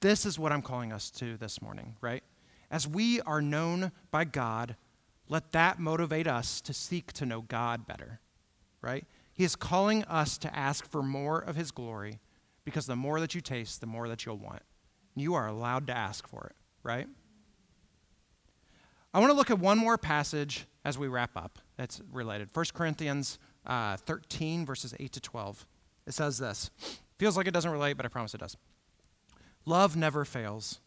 This 0.00 0.24
is 0.24 0.38
what 0.38 0.52
I'm 0.52 0.62
calling 0.62 0.92
us 0.92 1.10
to 1.12 1.36
this 1.36 1.60
morning, 1.60 1.96
right? 2.00 2.22
As 2.70 2.86
we 2.86 3.20
are 3.22 3.42
known 3.42 3.92
by 4.10 4.24
God, 4.24 4.76
let 5.28 5.52
that 5.52 5.78
motivate 5.78 6.26
us 6.26 6.60
to 6.62 6.72
seek 6.72 7.12
to 7.14 7.26
know 7.26 7.42
God 7.42 7.86
better, 7.86 8.20
right? 8.80 9.04
He 9.40 9.44
is 9.44 9.56
calling 9.56 10.04
us 10.04 10.36
to 10.36 10.54
ask 10.54 10.86
for 10.86 11.02
more 11.02 11.38
of 11.38 11.56
His 11.56 11.70
glory 11.70 12.20
because 12.66 12.84
the 12.84 12.94
more 12.94 13.20
that 13.20 13.34
you 13.34 13.40
taste, 13.40 13.80
the 13.80 13.86
more 13.86 14.06
that 14.06 14.26
you'll 14.26 14.36
want. 14.36 14.60
You 15.16 15.32
are 15.32 15.46
allowed 15.46 15.86
to 15.86 15.96
ask 15.96 16.28
for 16.28 16.48
it, 16.48 16.56
right? 16.82 17.06
I 19.14 19.18
want 19.18 19.30
to 19.30 19.34
look 19.34 19.50
at 19.50 19.58
one 19.58 19.78
more 19.78 19.96
passage 19.96 20.66
as 20.84 20.98
we 20.98 21.08
wrap 21.08 21.38
up 21.38 21.58
that's 21.78 22.02
related 22.12 22.50
1 22.52 22.66
Corinthians 22.74 23.38
uh, 23.64 23.96
13, 23.96 24.66
verses 24.66 24.92
8 25.00 25.10
to 25.10 25.20
12. 25.22 25.66
It 26.06 26.12
says 26.12 26.36
this. 26.36 26.70
Feels 27.18 27.38
like 27.38 27.46
it 27.46 27.54
doesn't 27.54 27.72
relate, 27.72 27.94
but 27.94 28.04
I 28.04 28.10
promise 28.10 28.34
it 28.34 28.40
does. 28.40 28.58
Love 29.64 29.96
never 29.96 30.26
fails. 30.26 30.80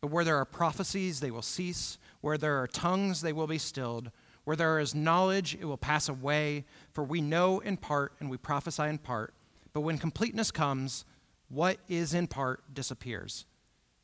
But 0.00 0.08
where 0.08 0.24
there 0.24 0.38
are 0.38 0.44
prophecies, 0.44 1.20
they 1.20 1.30
will 1.30 1.40
cease. 1.40 1.98
Where 2.20 2.36
there 2.36 2.60
are 2.60 2.66
tongues, 2.66 3.20
they 3.20 3.32
will 3.32 3.46
be 3.46 3.58
stilled. 3.58 4.10
Where 4.46 4.54
there 4.54 4.78
is 4.78 4.94
knowledge, 4.94 5.56
it 5.60 5.64
will 5.64 5.76
pass 5.76 6.08
away. 6.08 6.64
For 6.92 7.02
we 7.02 7.20
know 7.20 7.58
in 7.58 7.76
part 7.76 8.12
and 8.20 8.30
we 8.30 8.36
prophesy 8.36 8.84
in 8.84 8.98
part. 8.98 9.34
But 9.72 9.80
when 9.80 9.98
completeness 9.98 10.52
comes, 10.52 11.04
what 11.48 11.78
is 11.88 12.14
in 12.14 12.28
part 12.28 12.62
disappears. 12.72 13.44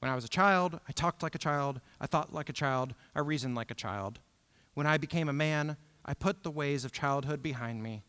When 0.00 0.11
I 0.11 0.16
was 0.16 0.24
a 0.24 0.28
child, 0.28 0.81
I 0.88 0.90
talked 0.90 1.22
like 1.22 1.37
a 1.37 1.38
child, 1.38 1.81
I 2.00 2.09
thought 2.09 2.35
like 2.35 2.48
a 2.48 2.52
child, 2.52 2.92
I 3.14 3.20
reasoned 3.20 3.55
like 3.55 3.70
a 3.70 3.74
child. 3.76 4.18
When 4.74 4.85
I 4.85 4.98
became 4.98 5.28
a 5.28 5.33
man, 5.33 5.76
I 6.05 6.14
put 6.14 6.42
the 6.42 6.50
ways 6.50 6.85
of 6.85 6.90
childhood 6.90 7.40
behind 7.40 7.81
me. 7.81 8.02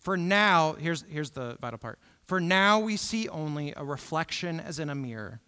For 0.00 0.18
now, 0.18 0.74
here's, 0.74 1.02
here's 1.08 1.30
the 1.30 1.56
vital 1.62 1.78
part. 1.78 1.98
For 2.26 2.40
now 2.40 2.78
we 2.78 2.98
see 2.98 3.26
only 3.30 3.72
a 3.74 3.84
reflection 3.86 4.60
as 4.60 4.78
in 4.78 4.90
a 4.90 4.94
mirror. 4.94 5.40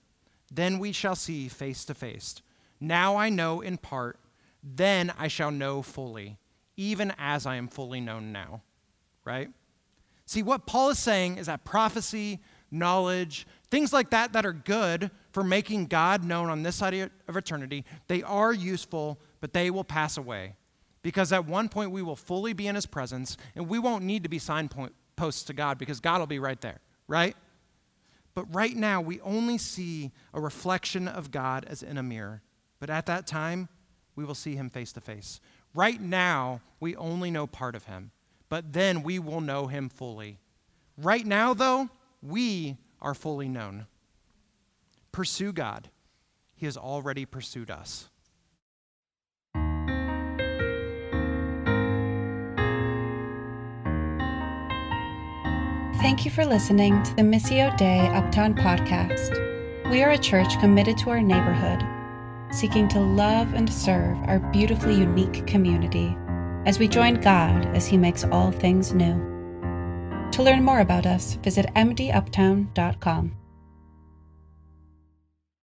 Then 0.51 0.79
we 0.79 0.93
shall 0.93 1.15
see 1.15 1.49
face 1.49 1.85
to 1.85 1.95
face. 1.95 2.37
Now 2.81 3.17
I 3.17 3.29
know 3.29 3.61
in 3.61 3.77
part, 3.77 4.19
then 4.75 5.13
I 5.17 5.29
shall 5.29 5.51
know 5.51 5.83
fully, 5.83 6.39
even 6.77 7.13
as 7.19 7.47
I 7.47 7.57
am 7.57 7.69
fully 7.69 8.01
known 8.01 8.33
now. 8.33 8.63
Right? 9.25 9.49
See, 10.27 10.43
what 10.43 10.67
Paul 10.67 10.91
is 10.91 10.99
saying 10.99 11.39
is 11.39 11.47
that 11.47 11.65
prophecy, 11.65 12.41
knowledge, 12.71 13.47
things 13.71 13.93
like 13.93 14.11
that 14.11 14.33
that 14.33 14.45
are 14.45 14.53
good 14.53 15.11
for 15.31 15.45
making 15.45 15.87
God 15.87 16.25
known 16.25 16.51
on 16.51 16.63
this 16.63 16.77
side 16.77 17.11
of 17.29 17.37
eternity, 17.37 17.85
they 18.09 18.23
are 18.23 18.53
useful, 18.53 19.21
but 19.41 19.53
they 19.53 19.71
will 19.71 19.85
pass 19.85 20.17
away. 20.17 20.57
Because 21.03 21.33
at 21.33 21.47
one 21.47 21.69
point 21.69 21.93
we 21.93 22.03
will 22.03 22.17
fully 22.17 22.53
be 22.53 22.67
in 22.67 22.75
his 22.75 22.87
presence, 22.87 23.37
and 23.55 23.69
we 23.69 23.79
won't 23.79 24.05
need 24.05 24.25
to 24.25 24.29
be 24.29 24.41
signposts 24.41 25.45
to 25.45 25.53
God 25.53 25.79
because 25.79 26.01
God 26.01 26.19
will 26.19 26.27
be 26.27 26.41
right 26.41 26.61
there, 26.61 26.81
right? 27.07 27.37
But 28.35 28.53
right 28.55 28.77
now, 28.77 29.01
we 29.01 29.21
only 29.21 29.57
see 29.57 30.11
a 30.35 30.41
reflection 30.41 31.07
of 31.09 31.31
God 31.31 31.65
as 31.69 31.83
in 31.83 31.97
a 31.97 32.03
mirror. 32.03 32.43
But 32.81 32.91
at 32.91 33.07
that 33.07 33.27
time, 33.27 33.69
we 34.17 34.25
will 34.25 34.35
see 34.35 34.57
him 34.57 34.71
face 34.71 34.93
to 34.93 35.01
face. 35.01 35.41
Right 35.75 36.01
now, 36.01 36.63
we 36.81 36.97
only 36.97 37.31
know 37.31 37.47
part 37.47 37.75
of 37.77 37.85
him, 37.85 38.11
but 38.49 38.73
then 38.73 39.03
we 39.03 39.19
will 39.19 39.41
know 39.41 39.67
him 39.67 39.89
fully. 39.89 40.41
Right 40.97 41.27
now, 41.27 41.55
though, 41.55 41.91
we 42.23 42.79
are 43.01 43.15
fully 43.15 43.49
known. 43.49 43.87
Pursue 45.13 45.53
God. 45.53 45.91
He 46.55 46.65
has 46.67 46.77
already 46.77 47.27
pursued 47.27 47.71
us. 47.71 48.09
Thank 56.01 56.25
you 56.25 56.31
for 56.31 56.47
listening 56.47 57.03
to 57.03 57.17
the 57.17 57.23
Missio 57.23 57.77
Dei 57.77 58.09
Uptown 58.09 58.55
podcast. 58.55 59.43
We 59.91 60.03
are 60.03 60.11
a 60.11 60.19
church 60.19 60.59
committed 60.61 60.97
to 60.99 61.11
our 61.11 61.21
neighborhood, 61.21 61.83
seeking 62.51 62.89
to 62.89 63.01
love 63.01 63.55
and 63.55 63.73
serve 63.73 64.17
our 64.25 64.39
beautifully 64.39 64.95
unique 64.95 65.47
community 65.47 66.17
as 66.67 66.79
we 66.79 66.89
join 66.89 67.15
God 67.15 67.67
as 67.77 67.87
He 67.87 67.97
makes 67.97 68.25
all 68.25 68.51
things 68.51 68.93
new. 68.93 69.15
To 70.33 70.43
learn 70.43 70.65
more 70.65 70.81
about 70.81 71.07
us, 71.07 71.35
visit 71.35 71.67
mduptown.com. 71.75 73.36